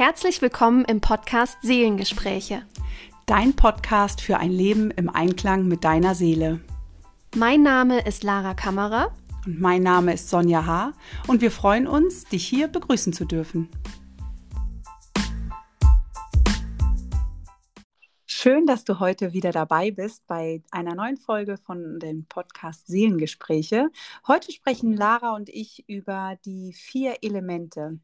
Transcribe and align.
Herzlich 0.00 0.40
willkommen 0.40 0.86
im 0.86 1.02
Podcast 1.02 1.58
Seelengespräche. 1.60 2.62
Dein 3.26 3.54
Podcast 3.54 4.22
für 4.22 4.38
ein 4.38 4.50
Leben 4.50 4.90
im 4.90 5.10
Einklang 5.10 5.68
mit 5.68 5.84
deiner 5.84 6.14
Seele. 6.14 6.60
Mein 7.36 7.62
Name 7.62 8.06
ist 8.06 8.24
Lara 8.24 8.54
Kammerer. 8.54 9.12
Und 9.44 9.60
mein 9.60 9.82
Name 9.82 10.14
ist 10.14 10.30
Sonja 10.30 10.64
H. 10.64 10.94
Und 11.26 11.42
wir 11.42 11.50
freuen 11.50 11.86
uns, 11.86 12.24
dich 12.24 12.46
hier 12.46 12.68
begrüßen 12.68 13.12
zu 13.12 13.26
dürfen. 13.26 13.68
Schön, 18.42 18.64
dass 18.64 18.84
du 18.86 19.00
heute 19.00 19.34
wieder 19.34 19.52
dabei 19.52 19.90
bist 19.90 20.26
bei 20.26 20.62
einer 20.70 20.94
neuen 20.94 21.18
Folge 21.18 21.58
von 21.58 22.00
dem 22.00 22.24
Podcast 22.24 22.86
Seelengespräche. 22.86 23.90
Heute 24.26 24.50
sprechen 24.50 24.94
Lara 24.94 25.34
und 25.34 25.50
ich 25.50 25.86
über 25.90 26.38
die 26.46 26.72
vier 26.72 27.18
Elemente. 27.20 27.98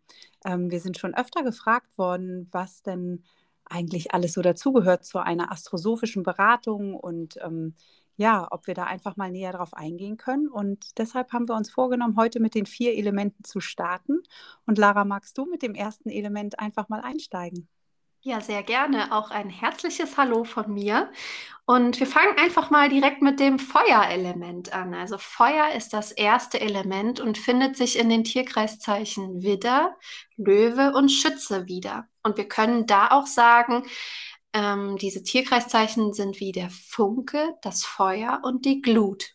Ähm, 0.45 0.71
wir 0.71 0.81
sind 0.81 0.99
schon 0.99 1.15
öfter 1.15 1.43
gefragt 1.43 1.97
worden, 1.97 2.49
was 2.53 2.83
denn 2.83 3.25
eigentlich 3.65 4.13
alles 4.13 4.35
so 4.35 4.43
dazugehört 4.43 5.07
zu 5.07 5.21
einer 5.21 5.51
astrosophischen 5.51 6.23
Beratung 6.23 6.95
und 6.95 7.39
ähm, 7.43 7.73
ja, 8.19 8.47
ob 8.51 8.67
wir 8.67 8.75
da 8.75 8.85
einfach 8.85 9.17
mal 9.17 9.31
näher 9.31 9.53
drauf 9.53 9.73
eingehen 9.73 10.19
können. 10.19 10.49
Und 10.49 10.99
deshalb 10.99 11.33
haben 11.33 11.49
wir 11.49 11.57
uns 11.57 11.71
vorgenommen, 11.71 12.19
heute 12.19 12.41
mit 12.41 12.55
den 12.55 12.67
vier 12.67 12.93
Elementen 12.95 13.43
zu 13.43 13.61
starten. 13.61 14.23
Und 14.67 14.77
Lara, 14.77 15.07
magst 15.07 15.39
du 15.39 15.47
mit 15.47 15.63
dem 15.63 15.75
ersten 15.75 16.11
Element 16.11 16.59
einfach 16.59 16.91
mal 16.91 17.01
einsteigen? 17.01 17.69
Ja, 18.27 18.41
sehr 18.41 18.65
gerne. 18.65 19.13
Auch 19.13 19.31
ein 19.31 19.49
herzliches 19.49 20.17
Hallo 20.17 20.43
von 20.43 20.75
mir. 20.75 21.13
Und 21.65 22.01
wir 22.01 22.09
fangen 22.09 22.37
einfach 22.39 22.71
mal 22.71 22.89
direkt 22.89 23.23
mit 23.23 23.39
dem 23.39 23.61
Feuerelement 23.61 24.73
an. 24.73 24.95
Also 24.95 25.17
Feuer 25.17 25.71
ist 25.77 25.93
das 25.93 26.11
erste 26.11 26.61
Element 26.61 27.21
und 27.21 27.39
findet 27.39 27.77
sich 27.77 27.97
in 27.97 28.09
den 28.09 28.25
Tierkreiszeichen 28.25 29.43
Widder, 29.43 29.97
Löwe 30.37 30.93
und 30.97 31.11
Schütze 31.11 31.69
wieder. 31.69 32.09
Und 32.25 32.37
wir 32.37 32.49
können 32.49 32.87
da 32.87 33.13
auch 33.13 33.29
sagen, 33.29 33.85
ähm, 34.53 34.97
diese 34.97 35.23
Tierkreiszeichen 35.23 36.13
sind 36.13 36.41
wie 36.41 36.51
der 36.51 36.71
Funke, 36.71 37.55
das 37.63 37.85
Feuer 37.85 38.41
und 38.43 38.65
die 38.65 38.83
Glut. 38.83 39.27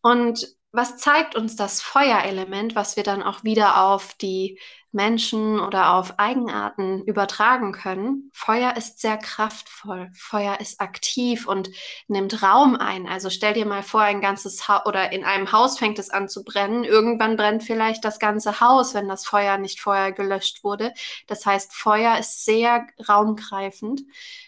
Und 0.00 0.48
was 0.72 0.96
zeigt 0.96 1.36
uns 1.36 1.56
das 1.56 1.82
Feuerelement, 1.82 2.74
was 2.74 2.96
wir 2.96 3.02
dann 3.02 3.22
auch 3.22 3.44
wieder 3.44 3.84
auf 3.84 4.14
die 4.14 4.58
Menschen 4.94 5.60
oder 5.60 5.94
auf 5.94 6.18
Eigenarten 6.18 7.02
übertragen 7.02 7.72
können. 7.72 8.30
Feuer 8.32 8.76
ist 8.76 9.00
sehr 9.00 9.16
kraftvoll. 9.16 10.10
Feuer 10.14 10.60
ist 10.60 10.80
aktiv 10.80 11.46
und 11.46 11.70
nimmt 12.08 12.42
Raum 12.42 12.76
ein. 12.76 13.06
Also 13.06 13.28
stell 13.28 13.54
dir 13.54 13.66
mal 13.66 13.82
vor, 13.82 14.02
ein 14.02 14.20
ganzes 14.20 14.68
Haus 14.68 14.86
oder 14.86 15.12
in 15.12 15.24
einem 15.24 15.52
Haus 15.52 15.78
fängt 15.78 15.98
es 15.98 16.10
an 16.10 16.28
zu 16.28 16.44
brennen. 16.44 16.84
Irgendwann 16.84 17.36
brennt 17.36 17.64
vielleicht 17.64 18.04
das 18.04 18.18
ganze 18.18 18.60
Haus, 18.60 18.94
wenn 18.94 19.08
das 19.08 19.26
Feuer 19.26 19.58
nicht 19.58 19.80
vorher 19.80 20.12
gelöscht 20.12 20.64
wurde. 20.64 20.92
Das 21.26 21.44
heißt, 21.44 21.74
Feuer 21.74 22.18
ist 22.18 22.44
sehr 22.44 22.86
raumgreifend. 23.08 24.02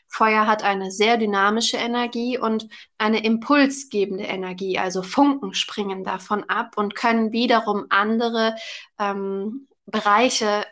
Feuer 0.08 0.47
hat 0.47 0.62
eine 0.62 0.91
sehr 0.91 1.17
dynamische 1.17 1.77
Energie 1.77 2.39
und 2.39 2.69
eine 2.97 3.22
impulsgebende 3.24 4.24
Energie. 4.24 4.78
Also 4.78 5.02
Funken 5.02 5.52
springen 5.55 6.05
davon 6.05 6.44
ab 6.44 6.77
und 6.77 6.94
können 6.94 7.33
wiederum 7.33 7.86
andere 7.91 8.55
ähm, 8.98 9.67
Bereiche 9.87 10.65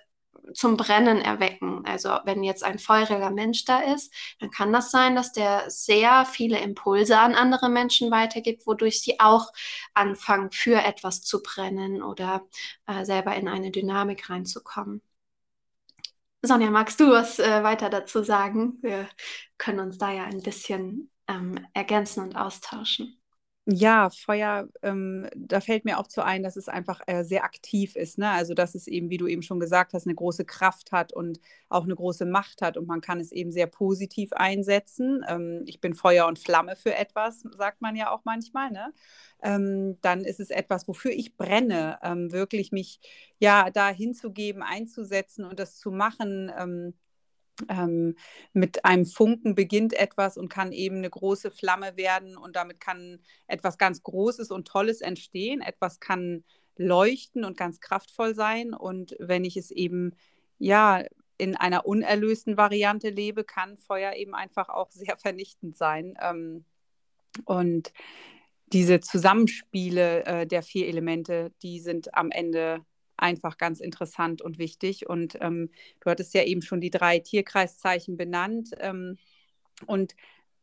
zum 0.53 0.77
Brennen 0.77 1.21
erwecken. 1.21 1.85
Also 1.87 2.11
wenn 2.25 2.43
jetzt 2.43 2.65
ein 2.65 2.79
feuriger 2.79 3.31
Mensch 3.31 3.65
da 3.65 3.81
ist, 3.81 4.13
dann 4.41 4.51
kann 4.51 4.73
das 4.73 4.91
sein, 4.91 5.17
dass 5.17 5.33
der 5.33 5.71
sehr 5.71 6.27
viele 6.27 6.59
Impulse 6.59 7.19
an 7.19 7.35
andere 7.35 7.69
Menschen 7.69 8.11
weitergibt, 8.11 8.67
wodurch 8.67 9.01
sie 9.01 9.21
auch 9.21 9.53
anfangen, 9.95 10.51
für 10.51 10.83
etwas 10.83 11.23
zu 11.23 11.43
brennen 11.43 12.03
oder 12.03 12.47
äh, 12.87 13.05
selber 13.05 13.35
in 13.37 13.49
eine 13.49 13.71
Dynamik 13.71 14.29
reinzukommen. 14.29 15.03
Sonja, 16.43 16.71
magst 16.71 17.01
du 17.01 17.11
was 17.11 17.39
äh, 17.39 17.63
weiter 17.63 17.89
dazu 17.89 18.23
sagen? 18.23 18.79
Wir 18.83 19.09
können 19.57 19.81
uns 19.81 19.97
da 19.99 20.13
ja 20.13 20.25
ein 20.25 20.43
bisschen 20.43 21.11
ähm, 21.27 21.67
ergänzen 21.73 22.23
und 22.23 22.37
austauschen. 22.37 23.19
Ja, 23.67 24.11
Feuer, 24.11 24.69
ähm, 24.83 25.27
da 25.35 25.59
fällt 25.61 25.87
mir 25.87 25.99
auch 25.99 26.07
zu 26.07 26.23
ein, 26.23 26.43
dass 26.43 26.57
es 26.57 26.69
einfach 26.69 27.01
äh, 27.07 27.25
sehr 27.25 27.45
aktiv 27.45 27.97
ist. 27.97 28.19
Ne? 28.19 28.29
Also, 28.29 28.53
dass 28.53 28.75
es 28.75 28.87
eben, 28.87 29.09
wie 29.09 29.17
du 29.17 29.27
eben 29.27 29.41
schon 29.41 29.59
gesagt 29.59 29.95
hast, 29.95 30.07
eine 30.07 30.15
große 30.15 30.45
Kraft 30.45 30.93
hat 30.93 31.15
und 31.15 31.41
auch 31.71 31.85
eine 31.85 31.95
große 31.95 32.27
Macht 32.27 32.61
hat 32.61 32.77
und 32.77 32.87
man 32.87 33.01
kann 33.01 33.21
es 33.21 33.33
eben 33.33 33.51
sehr 33.53 33.67
positiv 33.67 34.35
einsetzen. 34.35 35.25
Ähm, 35.27 35.63
ich 35.67 35.81
bin 35.81 35.95
Feuer 35.95 36.27
und 36.27 36.39
Flamme 36.39 36.77
für 36.77 36.95
etwas, 36.95 37.41
sagt 37.57 37.81
man 37.81 37.97
ja 37.97 38.11
auch 38.11 38.21
manchmal. 38.27 38.71
Ne? 38.71 38.93
Ähm, 39.43 39.97
dann 40.03 40.25
ist 40.27 40.41
es 40.41 40.51
etwas, 40.51 40.87
wofür 40.87 41.13
ich 41.13 41.35
brenne, 41.39 41.99
ähm, 42.03 42.33
wirklich 42.33 42.71
mich 42.71 43.01
ja 43.39 43.71
da 43.71 43.89
hinzugeben, 43.89 44.63
einzusetzen 44.63 45.47
und 45.47 45.59
das 45.59 45.79
zu 45.79 45.91
machen 45.91 46.53
ähm, 47.69 48.17
mit 48.53 48.85
einem 48.85 49.07
Funken 49.07 49.55
beginnt 49.55 49.93
etwas 49.95 50.37
und 50.37 50.49
kann 50.49 50.73
eben 50.73 50.97
eine 50.97 51.11
große 51.11 51.51
Flamme 51.51 51.97
werden 51.97 52.37
und 52.37 52.57
damit 52.57 52.81
kann 52.81 53.21
etwas 53.47 53.79
ganz 53.79 54.03
Großes 54.03 54.51
und 54.51 54.67
Tolles 54.67 55.01
entstehen. 55.01 55.61
Etwas 55.61 56.01
kann 56.01 56.45
leuchten 56.77 57.45
und 57.45 57.57
ganz 57.57 57.81
kraftvoll 57.81 58.35
sein 58.35 58.75
und 58.75 59.17
wenn 59.21 59.45
ich 59.45 59.57
es 59.57 59.71
eben 59.71 60.15
ja 60.59 61.03
in 61.37 61.57
einer 61.57 61.87
unerlösten 61.87 62.57
Variante 62.57 63.11
lebe, 63.11 63.45
kann 63.45 63.77
Feuer 63.77 64.15
eben 64.15 64.35
einfach 64.35 64.69
auch 64.69 64.91
sehr 64.93 65.17
vernichtend 65.17 65.77
sein. 65.77 66.17
Ähm, 66.21 66.65
und 67.45 67.93
diese 68.73 69.01
Zusammenspiele 69.01 70.25
äh, 70.25 70.47
der 70.47 70.63
vier 70.63 70.89
Elemente, 70.89 71.53
die 71.63 71.81
sind 71.81 72.15
am 72.15 72.31
Ende 72.31 72.85
einfach 73.17 73.59
ganz 73.59 73.81
interessant 73.81 74.43
und 74.43 74.59
wichtig. 74.59 75.09
Und 75.09 75.39
ähm, 75.41 75.71
du 76.01 76.11
hattest 76.11 76.35
ja 76.35 76.43
eben 76.43 76.63
schon 76.63 76.81
die 76.81 76.91
drei 76.91 77.19
Tierkreiszeichen 77.19 78.17
benannt. 78.17 78.71
Ähm, 78.79 79.19
und 79.87 80.15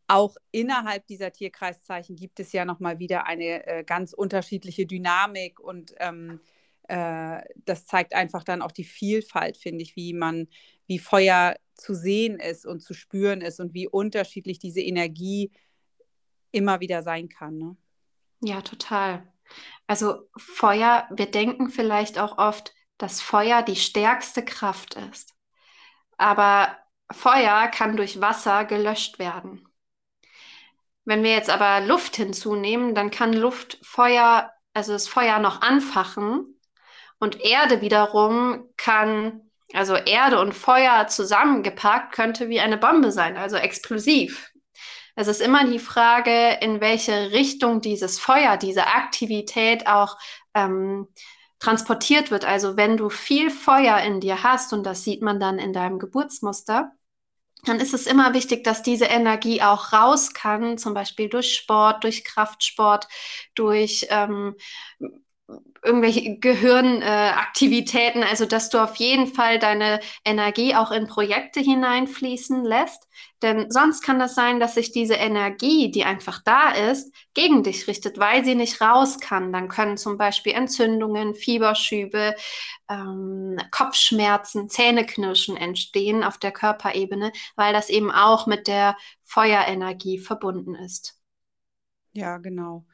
auch 0.07 0.35
innerhalb 0.51 1.07
dieser 1.07 1.31
Tierkreiszeichen 1.31 2.15
gibt 2.15 2.39
es 2.39 2.51
ja 2.51 2.65
nochmal 2.65 2.99
wieder 2.99 3.27
eine 3.27 3.65
äh, 3.65 3.83
ganz 3.85 4.11
unterschiedliche 4.11 4.85
Dynamik 4.85 5.59
und 5.61 5.93
ähm, 5.99 6.41
äh, 6.89 7.41
das 7.63 7.85
zeigt 7.85 8.13
einfach 8.13 8.43
dann 8.43 8.61
auch 8.61 8.73
die 8.73 8.83
Vielfalt, 8.83 9.55
finde 9.55 9.83
ich, 9.83 9.95
wie 9.95 10.13
man, 10.13 10.49
wie 10.87 10.99
Feuer 10.99 11.55
zu 11.75 11.95
sehen 11.95 12.39
ist 12.39 12.65
und 12.65 12.81
zu 12.81 12.93
spüren 12.93 13.39
ist 13.39 13.61
und 13.61 13.73
wie 13.73 13.87
unterschiedlich 13.87 14.59
diese 14.59 14.81
Energie 14.81 15.51
immer 16.51 16.81
wieder 16.81 17.03
sein 17.03 17.29
kann. 17.29 17.57
Ne? 17.57 17.77
Ja, 18.43 18.61
total. 18.61 19.23
Also 19.87 20.29
Feuer, 20.37 21.07
wir 21.11 21.29
denken 21.29 21.69
vielleicht 21.69 22.19
auch 22.19 22.37
oft, 22.37 22.73
dass 22.97 23.21
Feuer 23.21 23.61
die 23.63 23.75
stärkste 23.75 24.45
Kraft 24.45 24.95
ist. 24.95 25.33
Aber 26.17 26.77
Feuer 27.11 27.67
kann 27.67 27.97
durch 27.97 28.21
Wasser 28.21 28.65
gelöscht 28.65 29.19
werden. 29.19 29.67
Wenn 31.03 31.23
wir 31.23 31.31
jetzt 31.31 31.49
aber 31.49 31.85
Luft 31.85 32.15
hinzunehmen, 32.15 32.93
dann 32.93 33.11
kann 33.11 33.33
Luft 33.33 33.79
Feuer, 33.81 34.51
also 34.73 34.93
das 34.93 35.07
Feuer 35.07 35.39
noch 35.39 35.61
anfachen 35.61 36.59
und 37.19 37.41
Erde 37.41 37.81
wiederum 37.81 38.69
kann, 38.77 39.49
also 39.73 39.95
Erde 39.95 40.39
und 40.39 40.53
Feuer 40.53 41.07
zusammengepackt, 41.07 42.13
könnte 42.13 42.49
wie 42.49 42.59
eine 42.59 42.77
Bombe 42.77 43.11
sein, 43.11 43.35
also 43.35 43.57
explosiv. 43.57 44.50
Es 45.21 45.27
ist 45.27 45.41
immer 45.41 45.65
die 45.65 45.79
Frage, 45.79 46.57
in 46.61 46.81
welche 46.81 47.31
Richtung 47.31 47.79
dieses 47.81 48.19
Feuer, 48.19 48.57
diese 48.57 48.87
Aktivität 48.87 49.85
auch 49.85 50.17
ähm, 50.55 51.07
transportiert 51.59 52.31
wird. 52.31 52.43
Also 52.43 52.75
wenn 52.75 52.97
du 52.97 53.09
viel 53.09 53.51
Feuer 53.51 53.99
in 53.99 54.19
dir 54.19 54.41
hast, 54.41 54.73
und 54.73 54.83
das 54.83 55.03
sieht 55.03 55.21
man 55.21 55.39
dann 55.39 55.59
in 55.59 55.73
deinem 55.73 55.99
Geburtsmuster, 55.99 56.91
dann 57.65 57.79
ist 57.79 57.93
es 57.93 58.07
immer 58.07 58.33
wichtig, 58.33 58.63
dass 58.63 58.81
diese 58.81 59.05
Energie 59.05 59.61
auch 59.61 59.93
raus 59.93 60.33
kann, 60.33 60.79
zum 60.79 60.95
Beispiel 60.95 61.29
durch 61.29 61.53
Sport, 61.53 62.03
durch 62.03 62.23
Kraftsport, 62.23 63.07
durch 63.53 64.07
ähm, 64.09 64.55
irgendwelche 65.83 66.37
Gehirnaktivitäten, 66.37 68.21
äh, 68.21 68.25
also 68.25 68.45
dass 68.45 68.69
du 68.69 68.77
auf 68.83 68.95
jeden 68.97 69.27
Fall 69.27 69.57
deine 69.59 69.99
Energie 70.23 70.75
auch 70.75 70.91
in 70.91 71.07
Projekte 71.07 71.59
hineinfließen 71.59 72.63
lässt. 72.63 73.07
Denn 73.41 73.71
sonst 73.71 74.03
kann 74.03 74.19
das 74.19 74.35
sein, 74.35 74.59
dass 74.59 74.75
sich 74.75 74.91
diese 74.91 75.15
Energie, 75.15 75.89
die 75.89 76.03
einfach 76.05 76.43
da 76.43 76.71
ist, 76.71 77.11
gegen 77.33 77.63
dich 77.63 77.87
richtet, 77.87 78.19
weil 78.19 78.45
sie 78.45 78.53
nicht 78.53 78.81
raus 78.81 79.19
kann. 79.19 79.51
Dann 79.51 79.67
können 79.67 79.97
zum 79.97 80.17
Beispiel 80.17 80.53
Entzündungen, 80.53 81.33
Fieberschübe, 81.33 82.35
ähm, 82.89 83.57
Kopfschmerzen, 83.71 84.69
Zähneknirschen 84.69 85.57
entstehen 85.57 86.23
auf 86.23 86.37
der 86.37 86.51
Körperebene, 86.51 87.31
weil 87.55 87.73
das 87.73 87.89
eben 87.89 88.11
auch 88.11 88.45
mit 88.45 88.67
der 88.67 88.95
Feuerenergie 89.23 90.19
verbunden 90.19 90.75
ist. 90.75 91.17
Ja, 92.13 92.37
genau. 92.37 92.85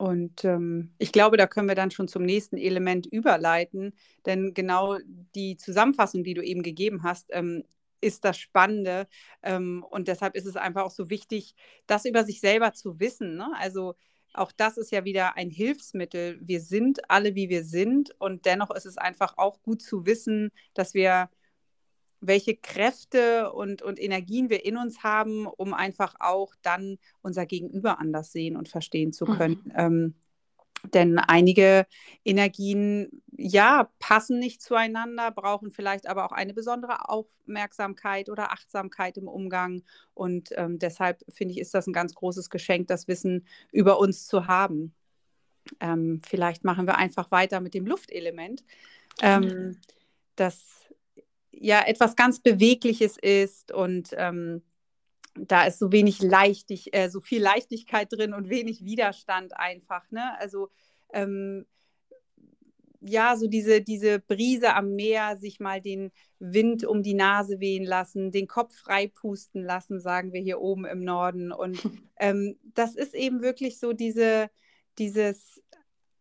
Und 0.00 0.46
ähm, 0.46 0.94
ich 0.96 1.12
glaube, 1.12 1.36
da 1.36 1.46
können 1.46 1.68
wir 1.68 1.74
dann 1.74 1.90
schon 1.90 2.08
zum 2.08 2.22
nächsten 2.22 2.56
Element 2.56 3.04
überleiten, 3.04 3.92
denn 4.24 4.54
genau 4.54 4.96
die 5.34 5.58
Zusammenfassung, 5.58 6.24
die 6.24 6.32
du 6.32 6.42
eben 6.42 6.62
gegeben 6.62 7.02
hast, 7.02 7.26
ähm, 7.32 7.64
ist 8.00 8.24
das 8.24 8.38
Spannende. 8.38 9.06
Ähm, 9.42 9.84
und 9.90 10.08
deshalb 10.08 10.36
ist 10.36 10.46
es 10.46 10.56
einfach 10.56 10.84
auch 10.84 10.90
so 10.90 11.10
wichtig, 11.10 11.54
das 11.86 12.06
über 12.06 12.24
sich 12.24 12.40
selber 12.40 12.72
zu 12.72 12.98
wissen. 12.98 13.36
Ne? 13.36 13.50
Also 13.58 13.94
auch 14.32 14.52
das 14.52 14.78
ist 14.78 14.90
ja 14.90 15.04
wieder 15.04 15.36
ein 15.36 15.50
Hilfsmittel. 15.50 16.38
Wir 16.40 16.62
sind 16.62 17.10
alle, 17.10 17.34
wie 17.34 17.50
wir 17.50 17.62
sind. 17.62 18.18
Und 18.18 18.46
dennoch 18.46 18.70
ist 18.70 18.86
es 18.86 18.96
einfach 18.96 19.36
auch 19.36 19.60
gut 19.60 19.82
zu 19.82 20.06
wissen, 20.06 20.50
dass 20.72 20.94
wir 20.94 21.28
welche 22.20 22.56
Kräfte 22.56 23.52
und, 23.52 23.82
und 23.82 24.00
Energien 24.00 24.50
wir 24.50 24.64
in 24.64 24.76
uns 24.76 25.02
haben, 25.02 25.46
um 25.46 25.74
einfach 25.74 26.14
auch 26.20 26.54
dann 26.62 26.98
unser 27.22 27.46
Gegenüber 27.46 27.98
anders 27.98 28.32
sehen 28.32 28.56
und 28.56 28.68
verstehen 28.68 29.12
zu 29.12 29.24
können. 29.24 29.62
Mhm. 29.64 29.72
Ähm, 29.76 30.14
denn 30.94 31.18
einige 31.18 31.86
Energien, 32.24 33.22
ja, 33.36 33.90
passen 33.98 34.38
nicht 34.38 34.62
zueinander, 34.62 35.30
brauchen 35.30 35.70
vielleicht 35.72 36.06
aber 36.06 36.24
auch 36.24 36.32
eine 36.32 36.54
besondere 36.54 37.08
Aufmerksamkeit 37.08 38.30
oder 38.30 38.52
Achtsamkeit 38.52 39.18
im 39.18 39.28
Umgang. 39.28 39.82
Und 40.14 40.50
ähm, 40.56 40.78
deshalb 40.78 41.22
finde 41.28 41.52
ich, 41.52 41.60
ist 41.60 41.74
das 41.74 41.86
ein 41.86 41.92
ganz 41.92 42.14
großes 42.14 42.48
Geschenk, 42.50 42.88
das 42.88 43.08
Wissen 43.08 43.46
über 43.72 43.98
uns 43.98 44.26
zu 44.26 44.46
haben. 44.46 44.94
Ähm, 45.80 46.22
vielleicht 46.26 46.64
machen 46.64 46.86
wir 46.86 46.96
einfach 46.96 47.30
weiter 47.30 47.60
mit 47.60 47.74
dem 47.74 47.86
Luftelement, 47.86 48.64
ähm, 49.20 49.76
das 50.36 50.86
ja 51.60 51.86
etwas 51.86 52.16
ganz 52.16 52.40
Bewegliches 52.40 53.16
ist 53.18 53.70
und 53.70 54.10
ähm, 54.16 54.62
da 55.34 55.64
ist 55.66 55.78
so 55.78 55.92
wenig 55.92 56.20
Leichtig, 56.22 56.94
äh, 56.94 57.08
so 57.08 57.20
viel 57.20 57.42
Leichtigkeit 57.42 58.08
drin 58.10 58.34
und 58.34 58.48
wenig 58.48 58.84
Widerstand 58.84 59.56
einfach. 59.56 60.10
Ne? 60.10 60.36
Also 60.38 60.70
ähm, 61.12 61.66
ja, 63.02 63.36
so 63.36 63.46
diese, 63.46 63.80
diese 63.82 64.18
Brise 64.20 64.74
am 64.74 64.94
Meer, 64.94 65.36
sich 65.36 65.60
mal 65.60 65.80
den 65.80 66.10
Wind 66.38 66.84
um 66.84 67.02
die 67.02 67.14
Nase 67.14 67.60
wehen 67.60 67.84
lassen, 67.84 68.32
den 68.32 68.46
Kopf 68.46 68.74
frei 68.74 69.08
pusten 69.08 69.62
lassen, 69.62 70.00
sagen 70.00 70.32
wir 70.32 70.40
hier 70.40 70.60
oben 70.60 70.86
im 70.86 71.00
Norden. 71.00 71.52
Und 71.52 71.80
ähm, 72.18 72.58
das 72.74 72.96
ist 72.96 73.14
eben 73.14 73.42
wirklich 73.42 73.78
so 73.78 73.92
diese, 73.92 74.50
dieses, 74.98 75.62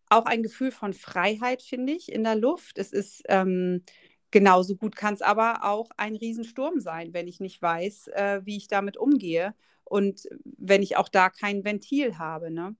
auch 0.09 0.25
ein 0.25 0.43
Gefühl 0.43 0.71
von 0.71 0.93
Freiheit, 0.93 1.61
finde 1.61 1.93
ich, 1.93 2.11
in 2.11 2.23
der 2.23 2.35
Luft. 2.35 2.77
Es 2.77 2.91
ist 2.91 3.23
ähm, 3.27 3.83
Genauso 4.31 4.75
gut 4.75 4.95
kann 4.95 5.15
es 5.15 5.21
aber 5.21 5.63
auch 5.63 5.89
ein 5.97 6.15
Riesensturm 6.15 6.79
sein, 6.79 7.13
wenn 7.13 7.27
ich 7.27 7.39
nicht 7.39 7.61
weiß, 7.61 8.09
äh, 8.09 8.41
wie 8.43 8.57
ich 8.57 8.67
damit 8.67 8.97
umgehe 8.97 9.55
und 9.83 10.27
wenn 10.43 10.83
ich 10.83 10.97
auch 10.97 11.09
da 11.09 11.29
kein 11.29 11.63
Ventil 11.65 12.17
habe. 12.19 12.51
Ne? 12.51 12.75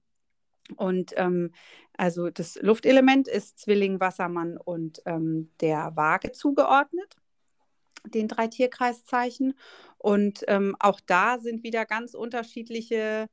Und 0.75 1.13
ähm, 1.17 1.51
also 1.97 2.29
das 2.29 2.55
Luftelement 2.61 3.27
ist 3.27 3.59
Zwilling, 3.59 3.99
Wassermann 3.99 4.57
und 4.57 5.01
ähm, 5.05 5.51
der 5.59 5.95
Waage 5.95 6.31
zugeordnet, 6.31 7.15
den 8.05 8.27
drei 8.27 8.47
Tierkreiszeichen. 8.47 9.55
Und 9.97 10.43
ähm, 10.47 10.75
auch 10.79 10.99
da 10.99 11.39
sind 11.39 11.63
wieder 11.63 11.85
ganz 11.85 12.13
unterschiedliche 12.13 13.27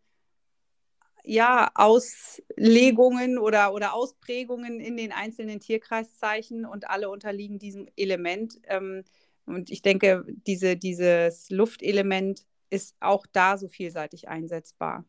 ja, 1.27 1.71
Auslegungen 1.75 3.39
oder, 3.39 3.75
oder 3.75 3.95
Ausprägungen 3.95 4.81
in 4.81 4.97
den 4.97 5.13
einzelnen 5.13 5.61
Tierkreiszeichen 5.61 6.65
und 6.65 6.89
alle 6.89 7.11
unterliegen 7.11 7.59
diesem 7.59 7.89
Element. 7.97 8.59
Ähm, 8.65 9.05
und 9.45 9.71
ich 9.71 9.83
denke, 9.83 10.25
diese, 10.47 10.77
dieses 10.77 11.51
Luftelement 11.51 12.45
ist 12.71 12.97
auch 13.01 13.27
da 13.33 13.59
so 13.59 13.69
vielseitig 13.69 14.29
einsetzbar. 14.29 15.05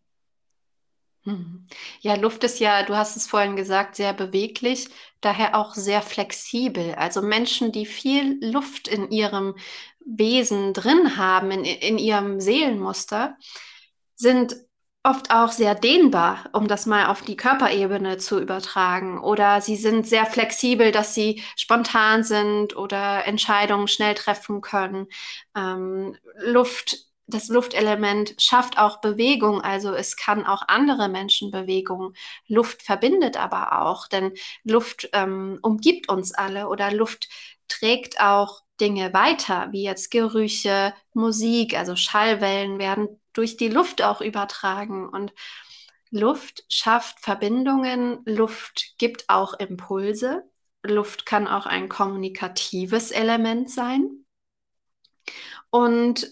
Mhm. 1.23 1.67
Ja, 1.99 2.15
Luft 2.15 2.43
ist 2.43 2.59
ja, 2.59 2.83
du 2.83 2.95
hast 2.95 3.15
es 3.17 3.27
vorhin 3.27 3.55
gesagt, 3.55 3.95
sehr 3.95 4.13
beweglich, 4.13 4.87
daher 5.21 5.55
auch 5.55 5.75
sehr 5.75 6.01
flexibel. 6.01 6.95
Also 6.95 7.21
Menschen, 7.21 7.71
die 7.71 7.85
viel 7.85 8.39
Luft 8.41 8.87
in 8.87 9.11
ihrem 9.11 9.55
Wesen 9.99 10.73
drin 10.73 11.17
haben, 11.17 11.51
in, 11.51 11.65
in 11.65 11.97
ihrem 11.97 12.39
Seelenmuster, 12.39 13.37
sind 14.15 14.66
oft 15.07 15.31
auch 15.31 15.51
sehr 15.51 15.73
dehnbar, 15.73 16.49
um 16.51 16.67
das 16.67 16.85
mal 16.85 17.07
auf 17.07 17.21
die 17.21 17.37
Körperebene 17.37 18.17
zu 18.17 18.39
übertragen. 18.39 19.19
Oder 19.21 19.61
sie 19.61 19.77
sind 19.77 20.05
sehr 20.05 20.25
flexibel, 20.25 20.91
dass 20.91 21.13
sie 21.13 21.41
spontan 21.55 22.23
sind 22.23 22.75
oder 22.75 23.25
Entscheidungen 23.25 23.87
schnell 23.87 24.15
treffen 24.15 24.59
können. 24.61 25.07
Ähm, 25.55 26.17
Luft, 26.39 26.97
das 27.25 27.47
Luftelement 27.47 28.35
schafft 28.37 28.77
auch 28.77 28.99
Bewegung, 28.99 29.61
also 29.61 29.93
es 29.93 30.17
kann 30.17 30.45
auch 30.45 30.63
andere 30.67 31.07
Menschen 31.07 31.51
Bewegung. 31.51 32.13
Luft 32.47 32.81
verbindet 32.81 33.37
aber 33.37 33.81
auch, 33.81 34.07
denn 34.07 34.33
Luft 34.63 35.09
ähm, 35.13 35.59
umgibt 35.61 36.09
uns 36.09 36.33
alle 36.33 36.67
oder 36.67 36.91
Luft 36.91 37.29
trägt 37.69 38.19
auch 38.19 38.61
Dinge 38.79 39.13
weiter, 39.13 39.69
wie 39.71 39.83
jetzt 39.83 40.11
Gerüche, 40.11 40.93
Musik, 41.13 41.77
also 41.77 41.95
Schallwellen 41.95 42.77
werden 42.77 43.07
durch 43.37 43.57
die 43.57 43.69
Luft 43.69 44.01
auch 44.01 44.21
übertragen. 44.21 45.07
Und 45.07 45.33
Luft 46.09 46.63
schafft 46.69 47.19
Verbindungen, 47.19 48.19
Luft 48.25 48.95
gibt 48.97 49.25
auch 49.29 49.53
Impulse. 49.53 50.43
Luft 50.83 51.25
kann 51.25 51.47
auch 51.47 51.65
ein 51.65 51.89
kommunikatives 51.89 53.11
Element 53.11 53.69
sein. 53.69 54.25
Und 55.69 56.31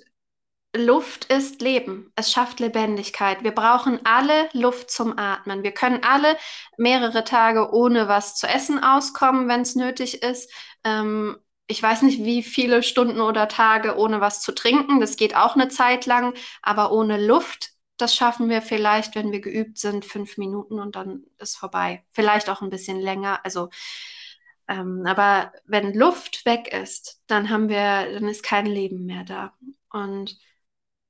Luft 0.75 1.25
ist 1.25 1.61
Leben. 1.61 2.11
Es 2.15 2.31
schafft 2.31 2.59
Lebendigkeit. 2.59 3.43
Wir 3.43 3.51
brauchen 3.51 4.05
alle 4.05 4.49
Luft 4.51 4.91
zum 4.91 5.17
Atmen. 5.17 5.63
Wir 5.63 5.71
können 5.71 6.03
alle 6.03 6.37
mehrere 6.77 7.23
Tage 7.23 7.71
ohne 7.73 8.07
was 8.07 8.35
zu 8.35 8.47
essen 8.47 8.83
auskommen, 8.83 9.47
wenn 9.47 9.61
es 9.61 9.75
nötig 9.75 10.21
ist. 10.21 10.51
Ähm, 10.83 11.37
ich 11.67 11.81
weiß 11.81 12.03
nicht, 12.03 12.23
wie 12.23 12.43
viele 12.43 12.83
Stunden 12.83 13.21
oder 13.21 13.47
Tage 13.47 13.97
ohne 13.97 14.21
was 14.21 14.41
zu 14.41 14.53
trinken. 14.53 14.99
Das 14.99 15.17
geht 15.17 15.35
auch 15.35 15.55
eine 15.55 15.67
Zeit 15.69 16.05
lang, 16.05 16.33
aber 16.61 16.91
ohne 16.91 17.23
Luft, 17.25 17.71
das 17.97 18.15
schaffen 18.15 18.49
wir 18.49 18.61
vielleicht, 18.61 19.15
wenn 19.15 19.31
wir 19.31 19.41
geübt 19.41 19.77
sind, 19.79 20.05
fünf 20.05 20.37
Minuten 20.37 20.79
und 20.79 20.95
dann 20.95 21.23
ist 21.39 21.57
vorbei. 21.57 22.03
Vielleicht 22.13 22.49
auch 22.49 22.61
ein 22.61 22.69
bisschen 22.69 22.99
länger. 22.99 23.39
Also, 23.43 23.69
ähm, 24.67 25.03
aber 25.05 25.53
wenn 25.65 25.93
Luft 25.93 26.45
weg 26.45 26.71
ist, 26.73 27.21
dann 27.27 27.49
haben 27.49 27.69
wir, 27.69 27.75
dann 28.13 28.27
ist 28.27 28.43
kein 28.43 28.65
Leben 28.65 29.05
mehr 29.05 29.23
da. 29.23 29.53
Und 29.91 30.37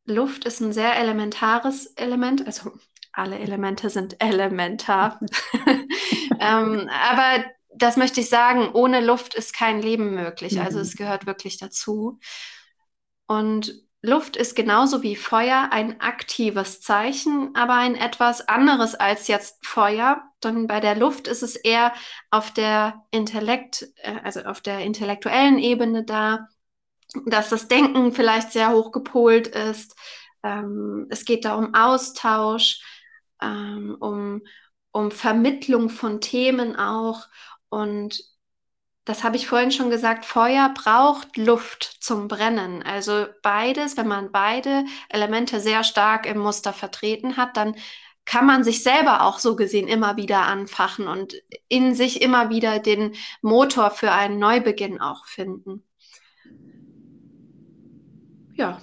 Luft 0.05 0.45
ist 0.45 0.61
ein 0.61 0.73
sehr 0.73 0.95
elementares 0.97 1.87
Element. 1.95 2.45
Also 2.45 2.71
alle 3.11 3.39
Elemente 3.39 3.89
sind 3.89 4.21
elementar. 4.21 5.19
ähm, 6.39 6.89
aber 6.89 7.45
das 7.77 7.97
möchte 7.97 8.21
ich 8.21 8.29
sagen, 8.29 8.69
ohne 8.73 9.03
Luft 9.03 9.35
ist 9.35 9.55
kein 9.55 9.81
Leben 9.81 10.15
möglich. 10.15 10.59
Also 10.59 10.77
mhm. 10.77 10.83
es 10.83 10.95
gehört 10.95 11.25
wirklich 11.25 11.57
dazu. 11.57 12.19
Und 13.27 13.85
Luft 14.05 14.35
ist 14.35 14.55
genauso 14.55 15.01
wie 15.01 15.15
Feuer 15.15 15.69
ein 15.71 15.99
aktives 15.99 16.79
Zeichen, 16.81 17.55
aber 17.55 17.73
ein 17.73 17.95
etwas 17.95 18.47
anderes 18.47 18.93
als 18.95 19.27
jetzt 19.27 19.65
Feuer. 19.65 20.23
Denn 20.43 20.67
bei 20.67 20.79
der 20.79 20.95
Luft 20.95 21.27
ist 21.27 21.41
es 21.41 21.55
eher 21.55 21.91
auf 22.29 22.51
der 22.51 23.03
Intellekt, 23.11 23.87
äh, 23.97 24.19
also 24.23 24.41
auf 24.41 24.61
der 24.61 24.79
intellektuellen 24.79 25.57
Ebene 25.57 26.03
da, 26.05 26.47
dass 27.25 27.49
das 27.49 27.67
Denken 27.67 28.11
vielleicht 28.11 28.51
sehr 28.51 28.71
hoch 28.71 28.91
gepolt 28.91 29.47
ist. 29.47 29.95
Ähm, 30.43 31.07
es 31.09 31.25
geht 31.25 31.45
da 31.45 31.55
um 31.55 31.73
Austausch, 31.73 32.81
ähm, 33.41 33.97
um, 33.99 34.41
um 34.91 35.11
Vermittlung 35.11 35.89
von 35.89 36.21
Themen 36.21 36.75
auch. 36.75 37.27
Und 37.75 38.23
das 39.03 39.25
habe 39.25 39.35
ich 39.35 39.47
vorhin 39.47 39.71
schon 39.71 39.89
gesagt, 39.89 40.23
Feuer 40.23 40.73
braucht 40.73 41.35
Luft 41.35 41.83
zum 41.99 42.29
Brennen. 42.29 42.83
Also 42.83 43.25
beides, 43.43 43.97
wenn 43.97 44.07
man 44.07 44.31
beide 44.31 44.85
Elemente 45.09 45.59
sehr 45.59 45.83
stark 45.83 46.25
im 46.25 46.37
Muster 46.39 46.71
vertreten 46.71 47.35
hat, 47.35 47.57
dann 47.57 47.75
kann 48.23 48.45
man 48.45 48.63
sich 48.63 48.81
selber 48.81 49.23
auch 49.23 49.39
so 49.39 49.57
gesehen 49.57 49.89
immer 49.89 50.15
wieder 50.15 50.43
anfachen 50.43 51.09
und 51.09 51.35
in 51.67 51.93
sich 51.95 52.21
immer 52.21 52.49
wieder 52.49 52.79
den 52.79 53.13
Motor 53.41 53.91
für 53.91 54.13
einen 54.13 54.39
Neubeginn 54.39 55.01
auch 55.01 55.25
finden. 55.25 55.83
Ja. 58.53 58.81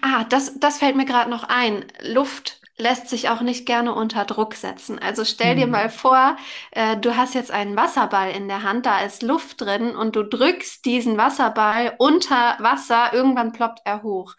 Ah, 0.00 0.24
das, 0.24 0.58
das 0.58 0.78
fällt 0.78 0.96
mir 0.96 1.04
gerade 1.04 1.30
noch 1.30 1.44
ein. 1.44 1.84
Luft 2.00 2.57
lässt 2.78 3.08
sich 3.08 3.28
auch 3.28 3.40
nicht 3.40 3.66
gerne 3.66 3.92
unter 3.92 4.24
Druck 4.24 4.54
setzen. 4.54 4.98
Also 4.98 5.24
stell 5.24 5.56
dir 5.56 5.66
mhm. 5.66 5.72
mal 5.72 5.90
vor, 5.90 6.36
äh, 6.70 6.96
du 6.96 7.16
hast 7.16 7.34
jetzt 7.34 7.50
einen 7.50 7.76
Wasserball 7.76 8.30
in 8.30 8.46
der 8.48 8.62
Hand, 8.62 8.86
da 8.86 9.00
ist 9.00 9.22
Luft 9.22 9.60
drin 9.60 9.96
und 9.96 10.14
du 10.14 10.22
drückst 10.22 10.84
diesen 10.84 11.16
Wasserball 11.18 11.94
unter 11.98 12.56
Wasser, 12.60 13.12
irgendwann 13.12 13.52
ploppt 13.52 13.80
er 13.84 14.02
hoch. 14.02 14.36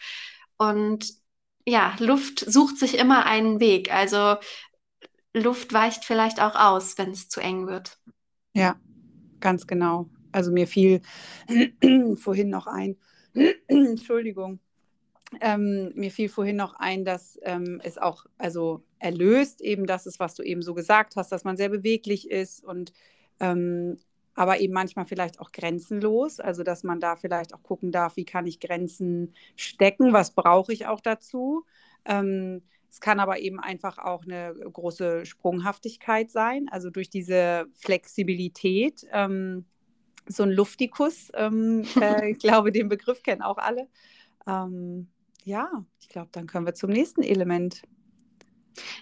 Und 0.57 1.13
ja, 1.65 1.95
Luft 1.99 2.39
sucht 2.39 2.77
sich 2.77 2.97
immer 2.97 3.25
einen 3.25 3.59
Weg. 3.59 3.93
Also 3.93 4.37
Luft 5.33 5.73
weicht 5.73 6.05
vielleicht 6.05 6.41
auch 6.41 6.55
aus, 6.55 6.97
wenn 6.97 7.11
es 7.11 7.29
zu 7.29 7.41
eng 7.41 7.67
wird. 7.67 7.97
Ja, 8.53 8.77
ganz 9.39 9.67
genau. 9.67 10.09
Also 10.31 10.51
mir 10.51 10.67
fiel 10.67 11.01
vorhin 12.15 12.49
noch 12.49 12.67
ein, 12.67 12.97
Entschuldigung, 13.67 14.59
ähm, 15.41 15.91
mir 15.95 16.11
fiel 16.11 16.29
vorhin 16.29 16.55
noch 16.55 16.73
ein, 16.75 17.05
dass 17.05 17.39
ähm, 17.43 17.79
es 17.83 17.97
auch 17.97 18.25
also 18.37 18.83
erlöst, 18.97 19.61
eben 19.61 19.85
das 19.85 20.05
ist, 20.05 20.19
was 20.19 20.35
du 20.35 20.43
eben 20.43 20.61
so 20.61 20.73
gesagt 20.73 21.15
hast, 21.15 21.31
dass 21.31 21.43
man 21.43 21.57
sehr 21.57 21.69
beweglich 21.69 22.29
ist 22.29 22.63
und 22.63 22.93
ähm, 23.39 23.97
aber 24.35 24.59
eben 24.59 24.73
manchmal 24.73 25.05
vielleicht 25.05 25.39
auch 25.39 25.51
grenzenlos, 25.51 26.39
also 26.39 26.63
dass 26.63 26.83
man 26.83 26.99
da 26.99 27.15
vielleicht 27.15 27.53
auch 27.53 27.61
gucken 27.61 27.91
darf, 27.91 28.15
wie 28.15 28.25
kann 28.25 28.47
ich 28.47 28.59
Grenzen 28.59 29.33
stecken, 29.55 30.13
was 30.13 30.31
brauche 30.31 30.71
ich 30.71 30.87
auch 30.87 31.01
dazu. 31.01 31.65
Ähm, 32.05 32.61
es 32.89 33.01
kann 33.01 33.19
aber 33.19 33.39
eben 33.39 33.59
einfach 33.59 33.97
auch 33.97 34.23
eine 34.23 34.53
große 34.53 35.25
Sprunghaftigkeit 35.25 36.31
sein, 36.31 36.67
also 36.71 36.89
durch 36.89 37.09
diese 37.09 37.67
Flexibilität 37.73 39.05
ähm, 39.11 39.65
so 40.25 40.43
ein 40.43 40.51
Luftikus. 40.51 41.31
Ähm, 41.33 41.85
äh, 41.99 42.31
ich 42.31 42.39
glaube, 42.39 42.71
den 42.71 42.89
Begriff 42.89 43.21
kennen 43.23 43.41
auch 43.41 43.57
alle. 43.57 43.87
Ähm, 44.47 45.07
ja, 45.49 45.69
ich 45.99 46.07
glaube, 46.09 46.29
dann 46.31 46.47
können 46.47 46.65
wir 46.65 46.75
zum 46.75 46.91
nächsten 46.91 47.23
Element 47.23 47.81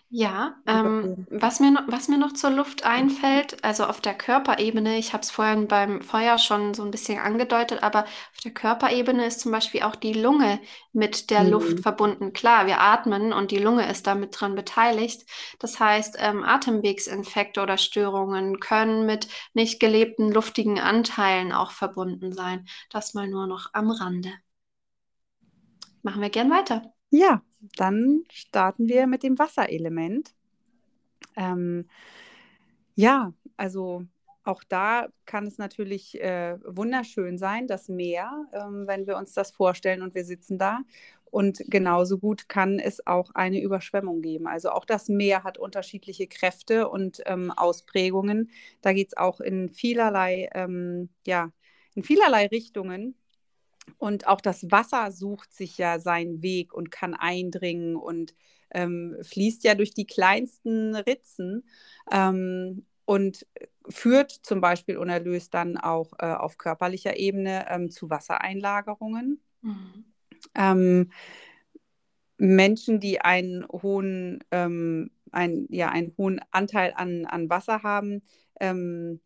ja, 0.09 0.55
ähm, 0.67 1.17
was 1.29 1.59
mir 1.59 1.71
noch, 1.71 1.83
was 1.87 2.07
mir 2.07 2.17
noch 2.17 2.33
zur 2.33 2.49
Luft 2.51 2.85
einfällt, 2.85 3.63
also 3.63 3.85
auf 3.85 4.01
der 4.01 4.13
Körperebene, 4.15 4.97
ich 4.97 5.13
habe 5.13 5.21
es 5.23 5.31
vorhin 5.31 5.67
beim 5.67 6.01
Feuer 6.01 6.37
schon 6.37 6.73
so 6.73 6.83
ein 6.83 6.91
bisschen 6.91 7.19
angedeutet, 7.19 7.83
aber 7.83 8.03
auf 8.03 8.37
der 8.43 8.51
Körperebene 8.53 9.25
ist 9.25 9.41
zum 9.41 9.51
Beispiel 9.51 9.81
auch 9.83 9.95
die 9.95 10.13
Lunge 10.13 10.59
mit 10.93 11.29
der 11.29 11.43
Luft 11.43 11.79
Mhm. 11.79 11.81
verbunden. 11.81 12.33
Klar, 12.33 12.67
wir 12.67 12.79
atmen 12.81 13.33
und 13.33 13.51
die 13.51 13.57
Lunge 13.59 13.89
ist 13.89 14.07
damit 14.07 14.39
dran 14.39 14.55
beteiligt. 14.55 15.23
Das 15.59 15.79
heißt, 15.79 16.15
ähm, 16.19 16.43
Atemwegsinfekte 16.43 17.61
oder 17.61 17.77
Störungen 17.77 18.59
können 18.59 19.05
mit 19.05 19.27
nicht 19.53 19.79
gelebten 19.79 20.31
luftigen 20.31 20.79
Anteilen 20.79 21.51
auch 21.51 21.71
verbunden 21.71 22.31
sein. 22.33 22.67
Das 22.89 23.13
mal 23.13 23.27
nur 23.27 23.47
noch 23.47 23.69
am 23.73 23.91
Rande. 23.91 24.31
Machen 26.07 26.21
wir 26.21 26.29
gern 26.29 26.49
weiter. 26.49 26.93
Ja, 27.09 27.41
dann 27.75 28.23
starten 28.31 28.87
wir 28.87 29.07
mit 29.07 29.23
dem 29.23 29.37
Wasserelement. 29.37 30.33
Ähm, 31.35 31.89
ja, 32.95 33.33
also 33.57 34.05
auch 34.45 34.63
da 34.63 35.09
kann 35.25 35.45
es 35.47 35.57
natürlich 35.57 36.17
äh, 36.21 36.57
wunderschön 36.63 37.37
sein, 37.37 37.67
das 37.67 37.89
Meer, 37.89 38.47
ähm, 38.53 38.87
wenn 38.87 39.05
wir 39.05 39.17
uns 39.17 39.33
das 39.33 39.51
vorstellen 39.51 40.01
und 40.01 40.15
wir 40.15 40.23
sitzen 40.23 40.57
da. 40.57 40.79
Und 41.29 41.61
genauso 41.67 42.19
gut 42.19 42.47
kann 42.47 42.79
es 42.79 43.05
auch 43.05 43.31
eine 43.35 43.61
Überschwemmung 43.61 44.21
geben. 44.21 44.47
Also 44.47 44.69
auch 44.69 44.85
das 44.85 45.09
Meer 45.09 45.43
hat 45.43 45.57
unterschiedliche 45.57 46.27
Kräfte 46.27 46.87
und 46.87 47.21
ähm, 47.25 47.51
Ausprägungen. 47.51 48.49
Da 48.79 48.93
geht 48.93 49.09
es 49.09 49.17
auch 49.17 49.41
in 49.41 49.67
vielerlei, 49.67 50.47
ähm, 50.53 51.09
ja, 51.25 51.51
in 51.95 52.03
vielerlei 52.03 52.47
Richtungen. 52.47 53.17
Und 53.97 54.27
auch 54.27 54.41
das 54.41 54.69
Wasser 54.71 55.11
sucht 55.11 55.53
sich 55.53 55.77
ja 55.77 55.99
seinen 55.99 56.41
Weg 56.41 56.73
und 56.73 56.91
kann 56.91 57.13
eindringen 57.13 57.95
und 57.95 58.35
ähm, 58.71 59.15
fließt 59.21 59.63
ja 59.63 59.75
durch 59.75 59.93
die 59.93 60.05
kleinsten 60.05 60.95
Ritzen 60.95 61.63
ähm, 62.11 62.85
und 63.05 63.45
führt 63.89 64.31
zum 64.31 64.61
Beispiel 64.61 64.97
unerlöst 64.97 65.53
dann 65.53 65.77
auch 65.77 66.13
äh, 66.19 66.25
auf 66.25 66.57
körperlicher 66.57 67.17
Ebene 67.17 67.65
ähm, 67.69 67.89
zu 67.89 68.09
Wassereinlagerungen. 68.09 69.41
Mhm. 69.61 70.05
Ähm, 70.53 71.11
Menschen, 72.37 72.99
die 72.99 73.21
einen 73.21 73.65
hohen, 73.67 74.43
ähm, 74.51 75.11
ein, 75.31 75.67
ja, 75.69 75.89
einen 75.89 76.13
hohen 76.17 76.39
Anteil 76.51 76.93
an, 76.95 77.25
an 77.25 77.49
Wasser 77.49 77.83
haben, 77.83 78.21
ähm, 78.59 79.21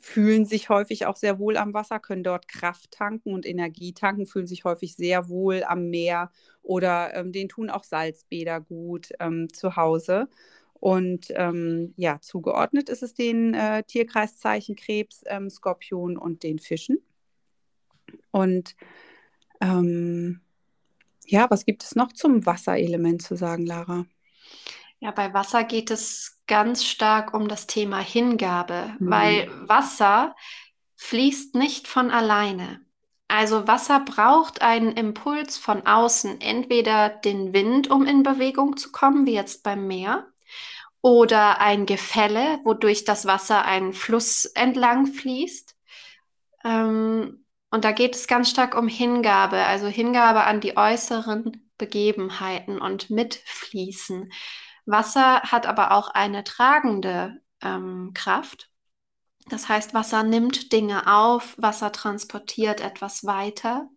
fühlen 0.00 0.44
sich 0.44 0.68
häufig 0.68 1.06
auch 1.06 1.16
sehr 1.16 1.38
wohl 1.38 1.56
am 1.56 1.74
Wasser, 1.74 2.00
können 2.00 2.24
dort 2.24 2.48
Kraft 2.48 2.90
tanken 2.90 3.32
und 3.32 3.46
Energie 3.46 3.92
tanken, 3.92 4.26
fühlen 4.26 4.46
sich 4.46 4.64
häufig 4.64 4.96
sehr 4.96 5.28
wohl 5.28 5.64
am 5.64 5.90
Meer 5.90 6.30
oder 6.62 7.14
ähm, 7.14 7.32
denen 7.32 7.48
tun 7.48 7.70
auch 7.70 7.84
Salzbäder 7.84 8.60
gut 8.60 9.10
ähm, 9.20 9.52
zu 9.52 9.76
Hause. 9.76 10.28
Und 10.74 11.28
ähm, 11.30 11.94
ja, 11.96 12.20
zugeordnet 12.20 12.88
ist 12.90 13.02
es 13.02 13.14
den 13.14 13.54
äh, 13.54 13.84
Tierkreiszeichen 13.84 14.76
Krebs, 14.76 15.22
ähm, 15.26 15.48
Skorpion 15.48 16.18
und 16.18 16.42
den 16.42 16.58
Fischen. 16.58 16.98
Und 18.30 18.76
ähm, 19.60 20.40
ja, 21.26 21.46
was 21.50 21.64
gibt 21.64 21.84
es 21.84 21.94
noch 21.94 22.12
zum 22.12 22.44
Wasserelement 22.44 23.22
zu 23.22 23.34
sagen, 23.34 23.64
Lara? 23.64 24.04
Ja, 25.04 25.10
bei 25.10 25.34
Wasser 25.34 25.64
geht 25.64 25.90
es 25.90 26.40
ganz 26.46 26.82
stark 26.82 27.34
um 27.34 27.46
das 27.46 27.66
Thema 27.66 27.98
Hingabe, 27.98 28.96
mhm. 28.98 29.10
weil 29.10 29.68
Wasser 29.68 30.34
fließt 30.96 31.56
nicht 31.56 31.86
von 31.86 32.10
alleine. 32.10 32.80
Also 33.28 33.68
Wasser 33.68 34.00
braucht 34.00 34.62
einen 34.62 34.92
Impuls 34.92 35.58
von 35.58 35.86
außen, 35.86 36.40
entweder 36.40 37.10
den 37.10 37.52
Wind, 37.52 37.90
um 37.90 38.06
in 38.06 38.22
Bewegung 38.22 38.78
zu 38.78 38.92
kommen, 38.92 39.26
wie 39.26 39.34
jetzt 39.34 39.62
beim 39.62 39.86
Meer, 39.86 40.26
oder 41.02 41.60
ein 41.60 41.84
Gefälle, 41.84 42.60
wodurch 42.64 43.04
das 43.04 43.26
Wasser 43.26 43.62
einen 43.66 43.92
Fluss 43.92 44.46
entlang 44.46 45.06
fließt. 45.06 45.76
Ähm, 46.64 47.44
und 47.70 47.84
da 47.84 47.92
geht 47.92 48.14
es 48.14 48.26
ganz 48.26 48.48
stark 48.48 48.74
um 48.74 48.88
Hingabe, 48.88 49.66
also 49.66 49.86
Hingabe 49.86 50.44
an 50.44 50.62
die 50.62 50.78
äußeren 50.78 51.70
Begebenheiten 51.76 52.80
und 52.80 53.10
Mitfließen. 53.10 54.32
Wasser 54.86 55.42
hat 55.42 55.66
aber 55.66 55.92
auch 55.92 56.08
eine 56.08 56.44
tragende 56.44 57.40
ähm, 57.62 58.12
Kraft. 58.14 58.70
Das 59.48 59.68
heißt, 59.68 59.94
Wasser 59.94 60.22
nimmt 60.22 60.72
Dinge 60.72 61.06
auf, 61.12 61.54
Wasser 61.58 61.92
transportiert 61.92 62.80
etwas 62.80 63.24
weiter. 63.24 63.88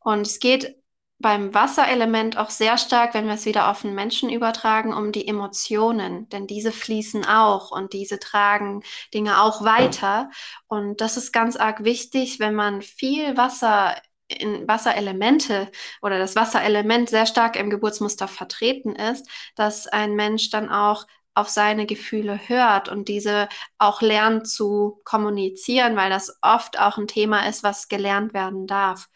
Und 0.00 0.22
es 0.26 0.38
geht 0.38 0.76
beim 1.18 1.54
Wasserelement 1.54 2.36
auch 2.36 2.50
sehr 2.50 2.76
stark, 2.76 3.14
wenn 3.14 3.26
wir 3.26 3.34
es 3.34 3.46
wieder 3.46 3.70
auf 3.70 3.82
den 3.82 3.94
Menschen 3.94 4.28
übertragen, 4.30 4.92
um 4.92 5.12
die 5.12 5.26
Emotionen, 5.26 6.28
denn 6.28 6.46
diese 6.46 6.72
fließen 6.72 7.24
auch 7.24 7.70
und 7.70 7.92
diese 7.92 8.18
tragen 8.18 8.82
Dinge 9.14 9.40
auch 9.40 9.64
weiter. 9.64 10.30
Und 10.66 11.00
das 11.00 11.16
ist 11.16 11.32
ganz 11.32 11.56
arg 11.56 11.84
wichtig, 11.84 12.40
wenn 12.40 12.54
man 12.54 12.82
viel 12.82 13.36
Wasser 13.36 13.96
in 14.28 14.66
Wasserelemente 14.66 15.70
oder 16.02 16.18
das 16.18 16.36
Wasserelement 16.36 17.10
sehr 17.10 17.26
stark 17.26 17.56
im 17.56 17.70
Geburtsmuster 17.70 18.28
vertreten 18.28 18.96
ist, 18.96 19.28
dass 19.54 19.86
ein 19.86 20.14
Mensch 20.14 20.50
dann 20.50 20.70
auch 20.70 21.06
auf 21.34 21.48
seine 21.48 21.84
Gefühle 21.86 22.48
hört 22.48 22.88
und 22.88 23.08
diese 23.08 23.48
auch 23.78 24.00
lernt 24.02 24.48
zu 24.48 25.00
kommunizieren, 25.04 25.96
weil 25.96 26.10
das 26.10 26.38
oft 26.42 26.78
auch 26.78 26.96
ein 26.96 27.08
Thema 27.08 27.48
ist, 27.48 27.62
was 27.64 27.88
gelernt 27.88 28.34
werden 28.34 28.66
darf. 28.66 29.08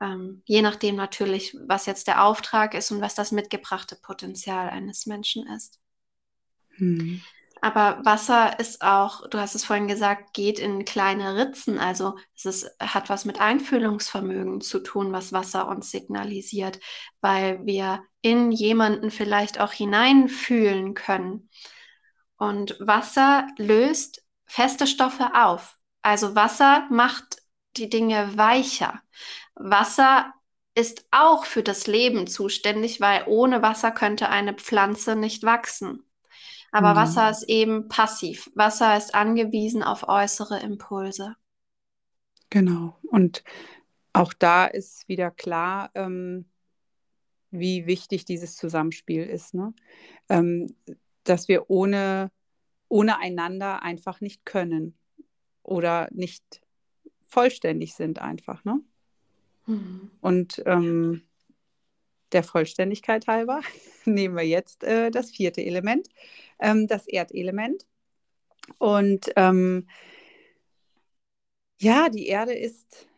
Ähm, 0.00 0.42
je 0.46 0.62
nachdem 0.62 0.96
natürlich, 0.96 1.54
was 1.66 1.84
jetzt 1.84 2.06
der 2.06 2.24
Auftrag 2.24 2.74
ist 2.74 2.90
und 2.90 3.02
was 3.02 3.14
das 3.14 3.32
mitgebrachte 3.32 3.96
Potenzial 3.96 4.70
eines 4.70 5.04
Menschen 5.04 5.46
ist. 5.48 5.78
Hm. 6.76 7.20
Aber 7.62 8.00
Wasser 8.04 8.58
ist 8.58 8.82
auch, 8.82 9.28
du 9.28 9.38
hast 9.38 9.54
es 9.54 9.64
vorhin 9.64 9.86
gesagt, 9.86 10.32
geht 10.32 10.58
in 10.58 10.84
kleine 10.84 11.36
Ritzen. 11.36 11.78
Also 11.78 12.16
es 12.34 12.46
ist, 12.46 12.70
hat 12.80 13.10
was 13.10 13.24
mit 13.26 13.40
Einfühlungsvermögen 13.40 14.60
zu 14.60 14.80
tun, 14.80 15.12
was 15.12 15.32
Wasser 15.32 15.68
uns 15.68 15.90
signalisiert, 15.90 16.80
weil 17.20 17.64
wir 17.66 18.02
in 18.22 18.50
jemanden 18.50 19.10
vielleicht 19.10 19.60
auch 19.60 19.72
hineinfühlen 19.72 20.94
können. 20.94 21.50
Und 22.36 22.76
Wasser 22.80 23.46
löst 23.58 24.24
feste 24.46 24.86
Stoffe 24.86 25.34
auf. 25.34 25.76
Also 26.02 26.34
Wasser 26.34 26.86
macht 26.90 27.36
die 27.76 27.90
Dinge 27.90 28.36
weicher. 28.38 29.02
Wasser 29.54 30.32
ist 30.74 31.04
auch 31.10 31.44
für 31.44 31.62
das 31.62 31.86
Leben 31.86 32.26
zuständig, 32.26 33.00
weil 33.00 33.24
ohne 33.26 33.60
Wasser 33.60 33.90
könnte 33.90 34.30
eine 34.30 34.54
Pflanze 34.54 35.16
nicht 35.16 35.42
wachsen. 35.42 36.09
Aber 36.72 36.92
mhm. 36.92 36.96
Wasser 36.96 37.30
ist 37.30 37.42
eben 37.48 37.88
passiv. 37.88 38.50
Wasser 38.54 38.96
ist 38.96 39.14
angewiesen 39.14 39.82
auf 39.82 40.08
äußere 40.08 40.60
Impulse. 40.60 41.36
Genau. 42.50 42.96
Und 43.02 43.44
auch 44.12 44.32
da 44.32 44.66
ist 44.66 45.08
wieder 45.08 45.30
klar, 45.30 45.90
ähm, 45.94 46.46
wie 47.50 47.86
wichtig 47.86 48.24
dieses 48.24 48.56
Zusammenspiel 48.56 49.24
ist. 49.24 49.54
Ne? 49.54 49.72
Ähm, 50.28 50.74
dass 51.24 51.48
wir 51.48 51.70
ohne, 51.70 52.30
ohne 52.88 53.18
einander 53.18 53.82
einfach 53.82 54.20
nicht 54.20 54.44
können 54.44 54.96
oder 55.62 56.08
nicht 56.12 56.60
vollständig 57.26 57.94
sind 57.94 58.20
einfach. 58.20 58.64
Ne? 58.64 58.80
Mhm. 59.66 60.10
Und 60.20 60.62
ähm, 60.66 61.22
der 62.32 62.42
Vollständigkeit 62.42 63.26
halber 63.26 63.60
nehmen 64.04 64.36
wir 64.36 64.46
jetzt 64.46 64.84
äh, 64.84 65.10
das 65.10 65.30
vierte 65.30 65.64
Element, 65.64 66.08
ähm, 66.60 66.86
das 66.86 67.06
Erdelement. 67.06 67.86
Und 68.78 69.30
ähm, 69.36 69.88
ja, 71.78 72.08
die 72.08 72.26
Erde 72.26 72.52
ist 72.52 73.08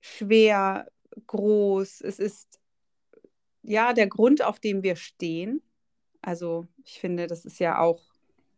schwer, 0.00 0.90
groß. 1.26 2.00
Es 2.00 2.18
ist 2.18 2.58
ja 3.62 3.92
der 3.92 4.06
Grund, 4.06 4.42
auf 4.42 4.60
dem 4.60 4.82
wir 4.82 4.96
stehen. 4.96 5.62
Also 6.22 6.66
ich 6.84 7.00
finde, 7.00 7.26
das 7.26 7.44
ist 7.44 7.58
ja 7.60 7.78
auch 7.78 8.02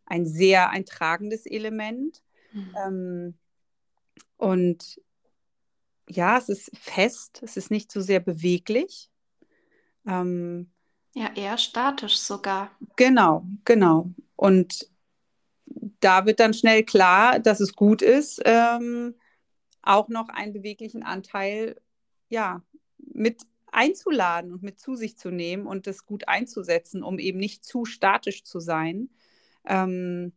ein 0.05 0.25
sehr 0.25 0.69
ein 0.69 0.85
tragendes 0.85 1.45
Element. 1.45 2.21
Mhm. 2.51 2.75
Ähm, 2.85 3.37
und 4.37 5.01
ja, 6.09 6.37
es 6.37 6.49
ist 6.49 6.71
fest, 6.77 7.41
es 7.43 7.57
ist 7.57 7.71
nicht 7.71 7.91
so 7.91 8.01
sehr 8.01 8.19
beweglich. 8.19 9.09
Ähm, 10.05 10.71
ja, 11.13 11.31
eher 11.35 11.57
statisch 11.57 12.17
sogar. 12.17 12.71
Genau, 12.95 13.45
genau. 13.65 14.09
Und 14.35 14.89
da 15.99 16.25
wird 16.25 16.39
dann 16.39 16.53
schnell 16.53 16.83
klar, 16.83 17.39
dass 17.39 17.59
es 17.59 17.75
gut 17.75 18.01
ist, 18.01 18.41
ähm, 18.45 19.15
auch 19.81 20.09
noch 20.09 20.29
einen 20.29 20.53
beweglichen 20.53 21.03
Anteil 21.03 21.79
ja, 22.29 22.63
mit 22.97 23.43
einzuladen 23.71 24.53
und 24.53 24.63
mit 24.63 24.79
zu 24.79 24.95
sich 24.95 25.17
zu 25.17 25.29
nehmen 25.29 25.67
und 25.67 25.87
das 25.87 26.05
gut 26.05 26.27
einzusetzen, 26.27 27.03
um 27.03 27.19
eben 27.19 27.39
nicht 27.39 27.63
zu 27.63 27.85
statisch 27.85 28.43
zu 28.43 28.59
sein. 28.59 29.09
Ähm, 29.65 30.33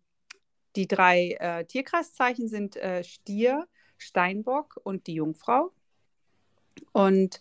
die 0.75 0.87
drei 0.87 1.37
äh, 1.40 1.64
Tierkreiszeichen 1.64 2.49
sind 2.49 2.76
äh, 2.76 3.02
Stier, 3.02 3.66
Steinbock 3.99 4.78
und 4.83 5.06
die 5.06 5.14
Jungfrau. 5.14 5.73
Und 6.92 7.40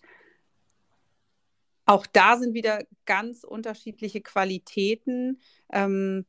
auch 1.86 2.06
da 2.08 2.38
sind 2.38 2.54
wieder 2.54 2.84
ganz 3.06 3.44
unterschiedliche 3.44 4.22
Qualitäten. 4.22 5.39
Ähm, 5.72 6.25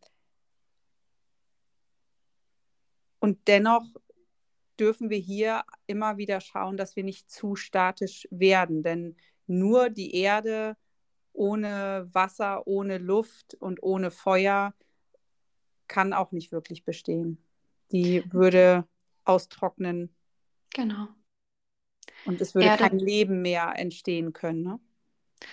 und 3.18 3.48
dennoch 3.48 3.84
dürfen 4.78 5.08
wir 5.08 5.18
hier 5.18 5.64
immer 5.86 6.18
wieder 6.18 6.40
schauen, 6.40 6.76
dass 6.76 6.96
wir 6.96 7.04
nicht 7.04 7.30
zu 7.30 7.56
statisch 7.56 8.28
werden, 8.30 8.82
denn 8.82 9.16
nur 9.46 9.88
die 9.88 10.14
Erde 10.14 10.76
ohne 11.32 12.08
Wasser, 12.12 12.66
ohne 12.66 12.98
Luft 12.98 13.54
und 13.54 13.82
ohne 13.82 14.10
Feuer 14.10 14.74
kann 15.88 16.12
auch 16.12 16.32
nicht 16.32 16.52
wirklich 16.52 16.84
bestehen. 16.84 17.42
Die 17.92 18.24
würde 18.32 18.86
austrocknen. 19.24 20.14
Genau. 20.74 21.08
Und 22.24 22.40
es 22.40 22.54
würde 22.54 22.68
Erde. 22.68 22.88
kein 22.88 22.98
Leben 22.98 23.42
mehr 23.42 23.74
entstehen 23.76 24.32
können. 24.32 24.62
Ne? 24.62 24.80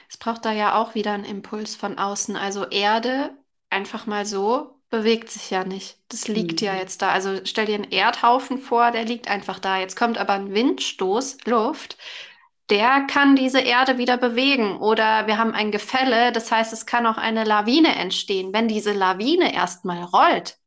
Es 0.09 0.17
braucht 0.17 0.45
da 0.45 0.51
ja 0.51 0.75
auch 0.75 0.95
wieder 0.95 1.11
einen 1.13 1.25
Impuls 1.25 1.75
von 1.75 1.97
außen. 1.97 2.35
Also 2.35 2.65
Erde 2.67 3.35
einfach 3.69 4.05
mal 4.05 4.25
so 4.25 4.79
bewegt 4.89 5.29
sich 5.31 5.49
ja 5.49 5.63
nicht. 5.63 5.97
Das 6.09 6.27
liegt 6.27 6.61
mhm. 6.61 6.67
ja 6.67 6.75
jetzt 6.75 7.01
da. 7.01 7.09
Also 7.09 7.39
stell 7.45 7.65
dir 7.65 7.75
einen 7.75 7.91
Erdhaufen 7.91 8.59
vor, 8.59 8.91
der 8.91 9.05
liegt 9.05 9.27
einfach 9.27 9.59
da. 9.59 9.79
Jetzt 9.79 9.95
kommt 9.95 10.17
aber 10.19 10.33
ein 10.33 10.53
Windstoß, 10.53 11.37
Luft, 11.45 11.97
der 12.69 13.01
kann 13.07 13.35
diese 13.35 13.59
Erde 13.59 13.97
wieder 13.97 14.17
bewegen. 14.17 14.77
Oder 14.77 15.27
wir 15.27 15.37
haben 15.37 15.53
ein 15.53 15.71
Gefälle, 15.71 16.31
das 16.31 16.51
heißt, 16.51 16.73
es 16.73 16.85
kann 16.85 17.07
auch 17.07 17.17
eine 17.17 17.43
Lawine 17.43 17.95
entstehen. 17.95 18.53
Wenn 18.53 18.67
diese 18.67 18.93
Lawine 18.93 19.53
erstmal 19.53 20.03
rollt, 20.03 20.57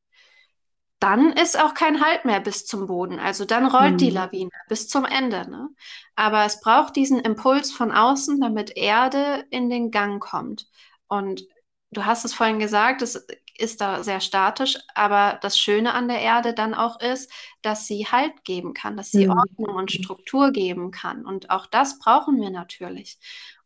dann 0.98 1.32
ist 1.32 1.60
auch 1.60 1.74
kein 1.74 2.04
Halt 2.04 2.24
mehr 2.24 2.40
bis 2.40 2.64
zum 2.64 2.86
Boden. 2.86 3.18
Also 3.18 3.44
dann 3.44 3.66
rollt 3.66 3.94
mhm. 3.94 3.98
die 3.98 4.10
Lawine 4.10 4.50
bis 4.68 4.88
zum 4.88 5.04
Ende. 5.04 5.48
Ne? 5.50 5.68
Aber 6.14 6.44
es 6.44 6.60
braucht 6.60 6.96
diesen 6.96 7.20
Impuls 7.20 7.70
von 7.70 7.92
außen, 7.92 8.40
damit 8.40 8.76
Erde 8.76 9.44
in 9.50 9.68
den 9.68 9.90
Gang 9.90 10.22
kommt. 10.22 10.66
Und 11.08 11.42
du 11.90 12.04
hast 12.06 12.24
es 12.24 12.34
vorhin 12.34 12.58
gesagt, 12.58 13.02
es 13.02 13.26
ist 13.58 13.80
da 13.80 14.02
sehr 14.02 14.20
statisch, 14.20 14.78
aber 14.94 15.38
das 15.40 15.58
Schöne 15.58 15.94
an 15.94 16.08
der 16.08 16.20
Erde 16.20 16.54
dann 16.54 16.74
auch 16.74 17.00
ist, 17.00 17.30
dass 17.62 17.86
sie 17.86 18.06
Halt 18.06 18.44
geben 18.44 18.74
kann, 18.74 18.96
dass 18.96 19.10
sie 19.10 19.26
mhm. 19.26 19.38
Ordnung 19.38 19.74
und 19.76 19.92
Struktur 19.92 20.50
geben 20.50 20.90
kann. 20.90 21.26
Und 21.26 21.50
auch 21.50 21.66
das 21.66 21.98
brauchen 21.98 22.40
wir 22.40 22.50
natürlich. 22.50 23.18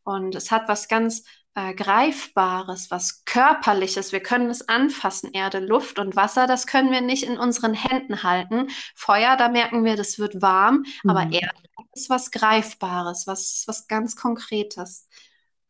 Und 0.03 0.35
es 0.35 0.51
hat 0.51 0.69
was 0.69 0.89
ganz 0.89 1.25
äh, 1.55 1.75
Greifbares, 1.75 2.91
was 2.91 3.25
Körperliches. 3.25 4.13
Wir 4.13 4.23
können 4.23 4.51
es 4.51 4.69
anfassen. 4.69 5.31
Erde, 5.33 5.59
Luft 5.59 5.99
und 5.99 6.17
Wasser, 6.17 6.47
das 6.47 6.67
können 6.67 6.91
wir 6.91 7.01
nicht 7.01 7.25
in 7.25 7.39
unseren 7.39 7.75
Händen 7.75 8.23
halten. 8.23 8.69
Feuer, 8.95 9.37
da 9.37 9.49
merken 9.49 9.85
wir, 9.85 9.97
das 9.97 10.19
wird 10.19 10.41
warm, 10.43 10.85
mhm. 11.03 11.11
aber 11.11 11.23
Erde 11.33 11.61
ist 11.93 12.11
was 12.11 12.31
Greifbares, 12.31 13.27
was, 13.27 13.65
was 13.67 13.89
ganz 13.89 14.17
Konkretes. 14.17 15.09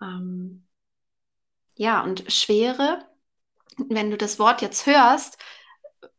Ähm, 0.02 0.66
ja, 1.76 2.02
und 2.02 2.30
Schwere, 2.30 3.06
wenn 3.78 4.10
du 4.10 4.18
das 4.18 4.38
Wort 4.38 4.60
jetzt 4.60 4.86
hörst, 4.86 5.38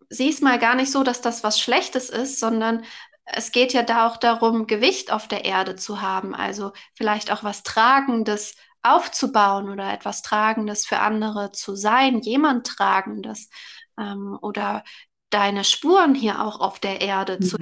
siehst 0.09 0.41
mal 0.41 0.59
gar 0.59 0.75
nicht 0.75 0.91
so, 0.91 1.03
dass 1.03 1.21
das 1.21 1.43
was 1.43 1.59
Schlechtes 1.59 2.09
ist, 2.09 2.39
sondern 2.39 2.83
es 3.25 3.51
geht 3.51 3.73
ja 3.73 3.83
da 3.83 4.07
auch 4.07 4.17
darum, 4.17 4.67
Gewicht 4.67 5.11
auf 5.11 5.27
der 5.27 5.45
Erde 5.45 5.75
zu 5.75 6.01
haben, 6.01 6.33
also 6.33 6.73
vielleicht 6.95 7.31
auch 7.31 7.43
was 7.43 7.63
Tragendes 7.63 8.55
aufzubauen 8.83 9.69
oder 9.69 9.93
etwas 9.93 10.21
Tragendes 10.21 10.85
für 10.85 10.99
andere 10.99 11.51
zu 11.51 11.75
sein, 11.75 12.19
jemand 12.19 12.67
Tragendes 12.67 13.49
ähm, 13.97 14.37
oder 14.41 14.83
deine 15.29 15.63
Spuren 15.63 16.15
hier 16.15 16.43
auch 16.43 16.59
auf 16.59 16.79
der 16.79 17.01
Erde 17.01 17.37
mhm. 17.39 17.45
zu 17.45 17.57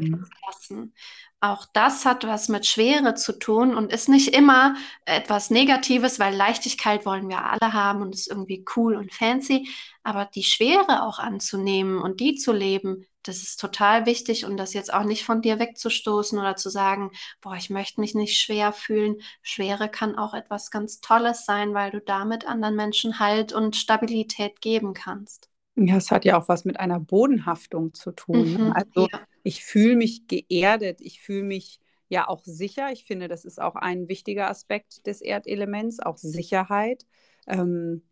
lassen. 0.48 0.94
Auch 1.42 1.66
das 1.72 2.06
hat 2.06 2.28
was 2.28 2.50
mit 2.50 2.66
Schwere 2.66 3.16
zu 3.16 3.40
tun 3.40 3.74
und 3.74 3.94
ist 3.94 4.10
nicht 4.10 4.36
immer 4.36 4.76
etwas 5.06 5.50
Negatives, 5.50 6.20
weil 6.20 6.36
Leichtigkeit 6.36 7.06
wollen 7.06 7.30
wir 7.30 7.46
alle 7.46 7.72
haben 7.72 8.02
und 8.02 8.14
ist 8.14 8.28
irgendwie 8.28 8.66
cool 8.76 8.96
und 8.96 9.14
fancy. 9.14 9.70
Aber 10.04 10.26
die 10.26 10.44
Schwere 10.44 11.04
auch 11.04 11.18
anzunehmen 11.18 12.02
und 12.02 12.20
die 12.20 12.36
zu 12.36 12.52
leben, 12.52 13.06
das 13.24 13.44
ist 13.44 13.60
total 13.60 14.06
wichtig 14.06 14.46
und 14.46 14.58
das 14.58 14.74
jetzt 14.74 14.94
auch 14.94 15.04
nicht 15.04 15.24
von 15.24 15.42
dir 15.42 15.60
wegzustoßen 15.60 16.40
oder 16.40 16.56
zu 16.56 16.70
sagen, 16.70 17.12
boah, 17.42 17.56
ich 17.56 17.70
möchte 17.70 18.00
mich 18.00 18.16
nicht 18.16 18.40
schwer 18.40 18.72
fühlen. 18.72 19.18
Schwere 19.42 19.90
kann 19.90 20.18
auch 20.18 20.34
etwas 20.34 20.72
ganz 20.72 21.02
Tolles 21.02 21.46
sein, 21.46 21.74
weil 21.74 21.92
du 21.92 22.00
damit 22.00 22.48
anderen 22.48 22.76
Menschen 22.76 23.20
Halt 23.20 23.52
und 23.52 23.76
Stabilität 23.76 24.62
geben 24.62 24.94
kannst. 24.94 25.50
Ja, 25.76 25.98
es 25.98 26.12
hat 26.12 26.26
ja 26.26 26.38
auch 26.38 26.50
was 26.50 26.66
mit 26.66 26.80
einer 26.80 27.00
Bodenhaftung 27.00 27.94
zu 27.94 28.12
tun. 28.12 28.54
Ne? 28.54 28.64
Mhm, 28.66 28.72
also 28.72 29.08
ja. 29.12 29.22
ich 29.44 29.64
fühle 29.64 29.96
mich 29.96 30.28
geerdet, 30.28 31.00
ich 31.02 31.22
fühle 31.22 31.44
mich 31.44 31.80
ja 32.08 32.28
auch 32.28 32.44
sicher. 32.44 32.92
Ich 32.92 33.06
finde, 33.06 33.28
das 33.28 33.46
ist 33.46 33.62
auch 33.62 33.76
ein 33.76 34.08
wichtiger 34.10 34.50
Aspekt 34.50 35.06
des 35.08 35.22
Erdelements, 35.22 36.00
auch 36.00 36.18
Sicherheit. 36.18 37.06
Ähm, 37.48 38.04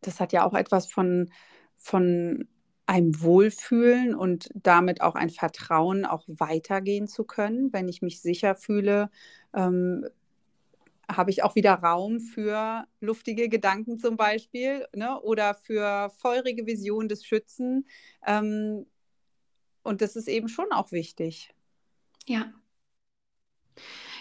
das 0.00 0.20
hat 0.20 0.32
ja 0.32 0.44
auch 0.44 0.54
etwas 0.54 0.86
von, 0.86 1.30
von 1.76 2.48
einem 2.90 3.22
Wohlfühlen 3.22 4.16
und 4.16 4.50
damit 4.52 5.00
auch 5.00 5.14
ein 5.14 5.30
Vertrauen, 5.30 6.04
auch 6.04 6.24
weitergehen 6.26 7.06
zu 7.06 7.22
können. 7.22 7.72
Wenn 7.72 7.88
ich 7.88 8.02
mich 8.02 8.20
sicher 8.20 8.56
fühle, 8.56 9.10
ähm, 9.54 10.04
habe 11.08 11.30
ich 11.30 11.44
auch 11.44 11.54
wieder 11.54 11.74
Raum 11.74 12.18
für 12.18 12.88
luftige 12.98 13.48
Gedanken 13.48 14.00
zum 14.00 14.16
Beispiel 14.16 14.88
ne? 14.92 15.20
oder 15.20 15.54
für 15.54 16.10
feurige 16.18 16.66
Visionen 16.66 17.08
des 17.08 17.24
Schützen. 17.24 17.86
Ähm, 18.26 18.86
und 19.84 20.00
das 20.02 20.16
ist 20.16 20.26
eben 20.26 20.48
schon 20.48 20.72
auch 20.72 20.90
wichtig. 20.90 21.54
Ja. 22.26 22.52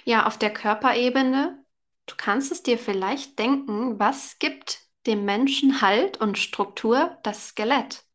Ja, 0.05 0.27
auf 0.27 0.37
der 0.37 0.53
Körperebene, 0.53 1.65
du 2.05 2.15
kannst 2.17 2.51
es 2.51 2.61
dir 2.61 2.77
vielleicht 2.77 3.39
denken, 3.39 3.97
was 3.99 4.37
gibt 4.37 4.83
dem 5.07 5.25
Menschen 5.25 5.81
Halt 5.81 6.17
und 6.21 6.37
Struktur? 6.37 7.17
Das 7.23 7.47
Skelett. 7.47 8.05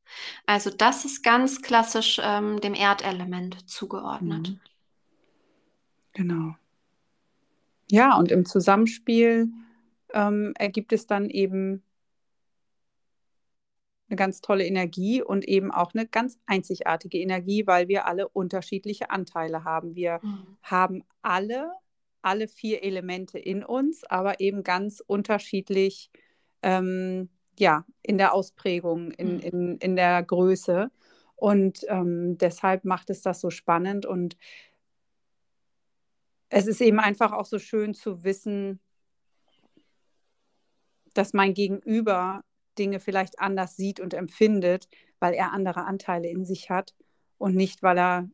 Also 0.46 0.70
das 0.70 1.04
ist 1.04 1.22
ganz 1.22 1.62
klassisch 1.62 2.20
ähm, 2.22 2.60
dem 2.60 2.74
Erdelement 2.74 3.68
zugeordnet. 3.68 4.50
Mhm. 4.50 4.60
Genau. 6.12 6.56
Ja, 7.90 8.16
und 8.16 8.30
im 8.30 8.46
Zusammenspiel 8.46 9.48
ähm, 10.12 10.52
ergibt 10.56 10.92
es 10.92 11.06
dann 11.06 11.28
eben 11.28 11.82
eine 14.08 14.16
ganz 14.16 14.40
tolle 14.40 14.66
Energie 14.66 15.22
und 15.22 15.44
eben 15.46 15.70
auch 15.70 15.92
eine 15.94 16.06
ganz 16.06 16.38
einzigartige 16.46 17.18
Energie, 17.18 17.66
weil 17.66 17.88
wir 17.88 18.06
alle 18.06 18.28
unterschiedliche 18.28 19.10
Anteile 19.10 19.64
haben. 19.64 19.94
Wir 19.94 20.20
mhm. 20.22 20.56
haben 20.62 21.04
alle, 21.22 21.72
alle 22.22 22.48
vier 22.48 22.82
Elemente 22.82 23.38
in 23.38 23.64
uns, 23.64 24.04
aber 24.04 24.40
eben 24.40 24.62
ganz 24.62 25.02
unterschiedlich 25.04 26.10
ähm, 26.62 27.28
ja, 27.58 27.84
in 28.02 28.18
der 28.18 28.34
Ausprägung, 28.34 29.10
in, 29.12 29.34
mhm. 29.34 29.40
in, 29.40 29.78
in 29.78 29.96
der 29.96 30.22
Größe. 30.22 30.90
Und 31.36 31.84
ähm, 31.88 32.38
deshalb 32.38 32.84
macht 32.84 33.10
es 33.10 33.22
das 33.22 33.40
so 33.40 33.50
spannend 33.50 34.06
und 34.06 34.36
es 36.48 36.66
ist 36.66 36.80
eben 36.80 37.00
einfach 37.00 37.32
auch 37.32 37.46
so 37.46 37.58
schön 37.58 37.94
zu 37.94 38.22
wissen, 38.22 38.78
dass 41.12 41.32
mein 41.32 41.52
Gegenüber 41.54 42.44
Dinge 42.78 43.00
vielleicht 43.00 43.40
anders 43.40 43.76
sieht 43.76 44.00
und 44.00 44.14
empfindet, 44.14 44.88
weil 45.18 45.34
er 45.34 45.52
andere 45.52 45.84
Anteile 45.84 46.28
in 46.28 46.44
sich 46.44 46.70
hat 46.70 46.94
und 47.38 47.54
nicht, 47.56 47.82
weil 47.82 47.98
er 47.98 48.28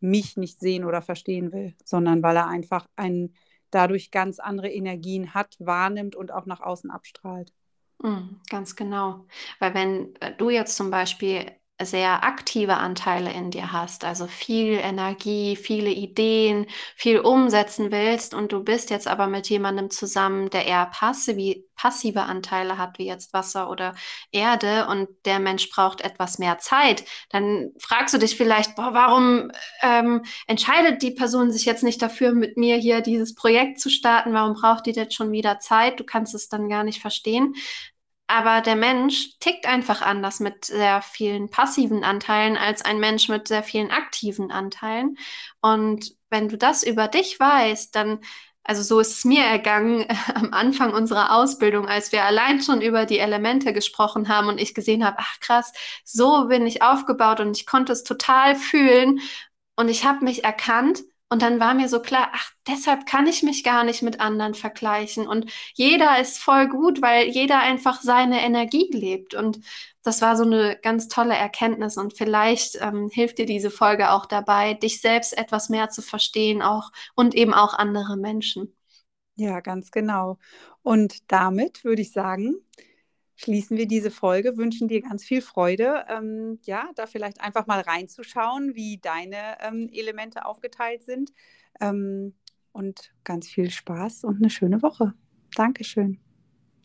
mich 0.00 0.36
nicht 0.36 0.60
sehen 0.60 0.84
oder 0.84 1.00
verstehen 1.00 1.52
will, 1.52 1.74
sondern 1.84 2.22
weil 2.22 2.36
er 2.36 2.48
einfach 2.48 2.86
ein, 2.96 3.34
dadurch 3.70 4.10
ganz 4.10 4.38
andere 4.38 4.70
Energien 4.70 5.34
hat, 5.34 5.56
wahrnimmt 5.58 6.16
und 6.16 6.32
auch 6.32 6.46
nach 6.46 6.60
außen 6.60 6.90
abstrahlt. 6.90 7.52
Mm, 8.02 8.40
ganz 8.50 8.76
genau. 8.76 9.26
Weil 9.58 9.74
wenn 9.74 10.14
äh, 10.16 10.34
du 10.36 10.50
jetzt 10.50 10.76
zum 10.76 10.90
Beispiel 10.90 11.52
sehr 11.84 12.24
aktive 12.24 12.76
Anteile 12.76 13.32
in 13.32 13.50
dir 13.50 13.72
hast, 13.72 14.04
also 14.04 14.26
viel 14.26 14.72
Energie, 14.72 15.56
viele 15.56 15.90
Ideen, 15.90 16.66
viel 16.96 17.18
umsetzen 17.20 17.90
willst 17.90 18.34
und 18.34 18.52
du 18.52 18.62
bist 18.62 18.90
jetzt 18.90 19.08
aber 19.08 19.26
mit 19.26 19.48
jemandem 19.48 19.90
zusammen, 19.90 20.50
der 20.50 20.66
eher 20.66 20.86
passive, 20.86 21.64
passive 21.76 22.22
Anteile 22.22 22.78
hat, 22.78 22.98
wie 22.98 23.06
jetzt 23.06 23.32
Wasser 23.32 23.70
oder 23.70 23.94
Erde 24.32 24.86
und 24.86 25.08
der 25.24 25.38
Mensch 25.38 25.68
braucht 25.70 26.00
etwas 26.00 26.38
mehr 26.38 26.58
Zeit, 26.58 27.04
dann 27.30 27.72
fragst 27.78 28.14
du 28.14 28.18
dich 28.18 28.36
vielleicht, 28.36 28.76
boah, 28.76 28.94
warum 28.94 29.50
ähm, 29.82 30.22
entscheidet 30.46 31.02
die 31.02 31.10
Person 31.12 31.50
sich 31.50 31.64
jetzt 31.64 31.82
nicht 31.82 32.00
dafür, 32.00 32.32
mit 32.32 32.56
mir 32.56 32.76
hier 32.76 33.00
dieses 33.00 33.34
Projekt 33.34 33.80
zu 33.80 33.90
starten? 33.90 34.32
Warum 34.32 34.54
braucht 34.54 34.86
die 34.86 34.92
jetzt 34.92 35.14
schon 35.14 35.32
wieder 35.32 35.58
Zeit? 35.58 36.00
Du 36.00 36.04
kannst 36.04 36.34
es 36.34 36.48
dann 36.48 36.68
gar 36.68 36.84
nicht 36.84 37.00
verstehen. 37.00 37.54
Aber 38.26 38.62
der 38.62 38.76
Mensch 38.76 39.38
tickt 39.38 39.66
einfach 39.66 40.00
anders 40.02 40.40
mit 40.40 40.64
sehr 40.64 41.02
vielen 41.02 41.50
passiven 41.50 42.04
Anteilen 42.04 42.56
als 42.56 42.82
ein 42.82 42.98
Mensch 42.98 43.28
mit 43.28 43.48
sehr 43.48 43.62
vielen 43.62 43.90
aktiven 43.90 44.50
Anteilen. 44.50 45.18
Und 45.60 46.16
wenn 46.30 46.48
du 46.48 46.56
das 46.56 46.82
über 46.82 47.08
dich 47.08 47.38
weißt, 47.38 47.94
dann 47.94 48.20
also 48.66 48.82
so 48.82 48.98
ist 48.98 49.12
es 49.18 49.24
mir 49.26 49.44
ergangen 49.44 50.06
am 50.34 50.52
Anfang 50.54 50.94
unserer 50.94 51.34
Ausbildung, 51.36 51.86
als 51.86 52.12
wir 52.12 52.24
allein 52.24 52.62
schon 52.62 52.80
über 52.80 53.04
die 53.06 53.18
Elemente 53.18 53.72
gesprochen 53.74 54.28
haben 54.28 54.48
und 54.48 54.58
ich 54.58 54.74
gesehen 54.74 55.04
habe, 55.04 55.18
ach 55.20 55.38
krass, 55.40 55.72
so 56.04 56.48
bin 56.48 56.66
ich 56.66 56.82
aufgebaut 56.82 57.40
und 57.40 57.56
ich 57.56 57.66
konnte 57.66 57.92
es 57.92 58.04
total 58.04 58.56
fühlen 58.56 59.20
und 59.76 59.88
ich 59.88 60.04
habe 60.06 60.24
mich 60.24 60.44
erkannt 60.44 61.00
und 61.34 61.42
dann 61.42 61.58
war 61.58 61.74
mir 61.74 61.88
so 61.88 62.00
klar, 62.00 62.28
ach, 62.32 62.52
deshalb 62.68 63.06
kann 63.06 63.26
ich 63.26 63.42
mich 63.42 63.64
gar 63.64 63.82
nicht 63.82 64.02
mit 64.02 64.20
anderen 64.20 64.54
vergleichen. 64.54 65.26
Und 65.26 65.50
jeder 65.74 66.20
ist 66.20 66.38
voll 66.38 66.68
gut, 66.68 67.02
weil 67.02 67.26
jeder 67.26 67.58
einfach 67.58 68.02
seine 68.02 68.40
Energie 68.40 68.88
lebt. 68.92 69.34
Und 69.34 69.58
das 70.04 70.22
war 70.22 70.36
so 70.36 70.44
eine 70.44 70.78
ganz 70.80 71.08
tolle 71.08 71.34
Erkenntnis. 71.34 71.96
Und 71.96 72.16
vielleicht 72.16 72.78
ähm, 72.80 73.10
hilft 73.12 73.38
dir 73.38 73.46
diese 73.46 73.72
Folge 73.72 74.12
auch 74.12 74.26
dabei, 74.26 74.74
dich 74.74 75.00
selbst 75.00 75.36
etwas 75.36 75.68
mehr 75.70 75.90
zu 75.90 76.02
verstehen 76.02 76.62
auch 76.62 76.92
und 77.16 77.34
eben 77.34 77.52
auch 77.52 77.74
andere 77.74 78.16
Menschen. 78.16 78.72
Ja, 79.34 79.58
ganz 79.58 79.90
genau. 79.90 80.38
Und 80.82 81.32
damit 81.32 81.82
würde 81.82 82.02
ich 82.02 82.12
sagen, 82.12 82.54
schließen 83.36 83.76
wir 83.76 83.86
diese 83.86 84.10
Folge, 84.10 84.56
wünschen 84.56 84.88
dir 84.88 85.02
ganz 85.02 85.24
viel 85.24 85.42
Freude, 85.42 86.04
ähm, 86.08 86.58
ja, 86.62 86.90
da 86.94 87.06
vielleicht 87.06 87.40
einfach 87.40 87.66
mal 87.66 87.80
reinzuschauen, 87.80 88.74
wie 88.74 88.98
deine 88.98 89.58
ähm, 89.60 89.88
Elemente 89.92 90.46
aufgeteilt 90.46 91.02
sind. 91.02 91.32
Ähm, 91.80 92.34
und 92.72 93.14
ganz 93.22 93.48
viel 93.48 93.70
Spaß 93.70 94.24
und 94.24 94.36
eine 94.36 94.50
schöne 94.50 94.82
Woche. 94.82 95.14
Dankeschön. 95.54 96.18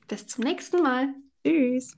Bis 0.07 0.27
zum 0.27 0.43
nächsten 0.43 0.81
Mal. 0.83 1.13
Tschüss. 1.43 1.97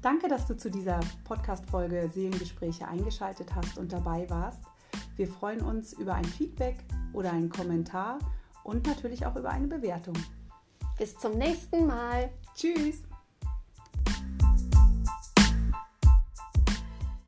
Danke, 0.00 0.26
dass 0.26 0.48
du 0.48 0.56
zu 0.56 0.68
dieser 0.68 0.98
Podcast-Folge 1.24 2.10
Seelengespräche 2.12 2.88
eingeschaltet 2.88 3.54
hast 3.54 3.78
und 3.78 3.92
dabei 3.92 4.28
warst. 4.28 4.64
Wir 5.16 5.28
freuen 5.28 5.60
uns 5.60 5.92
über 5.92 6.14
ein 6.14 6.24
Feedback 6.24 6.76
oder 7.12 7.32
einen 7.32 7.50
Kommentar 7.50 8.18
und 8.64 8.86
natürlich 8.86 9.26
auch 9.26 9.36
über 9.36 9.50
eine 9.50 9.66
Bewertung. 9.66 10.14
Bis 10.98 11.16
zum 11.18 11.36
nächsten 11.36 11.86
Mal. 11.86 12.30
Tschüss. 12.54 13.02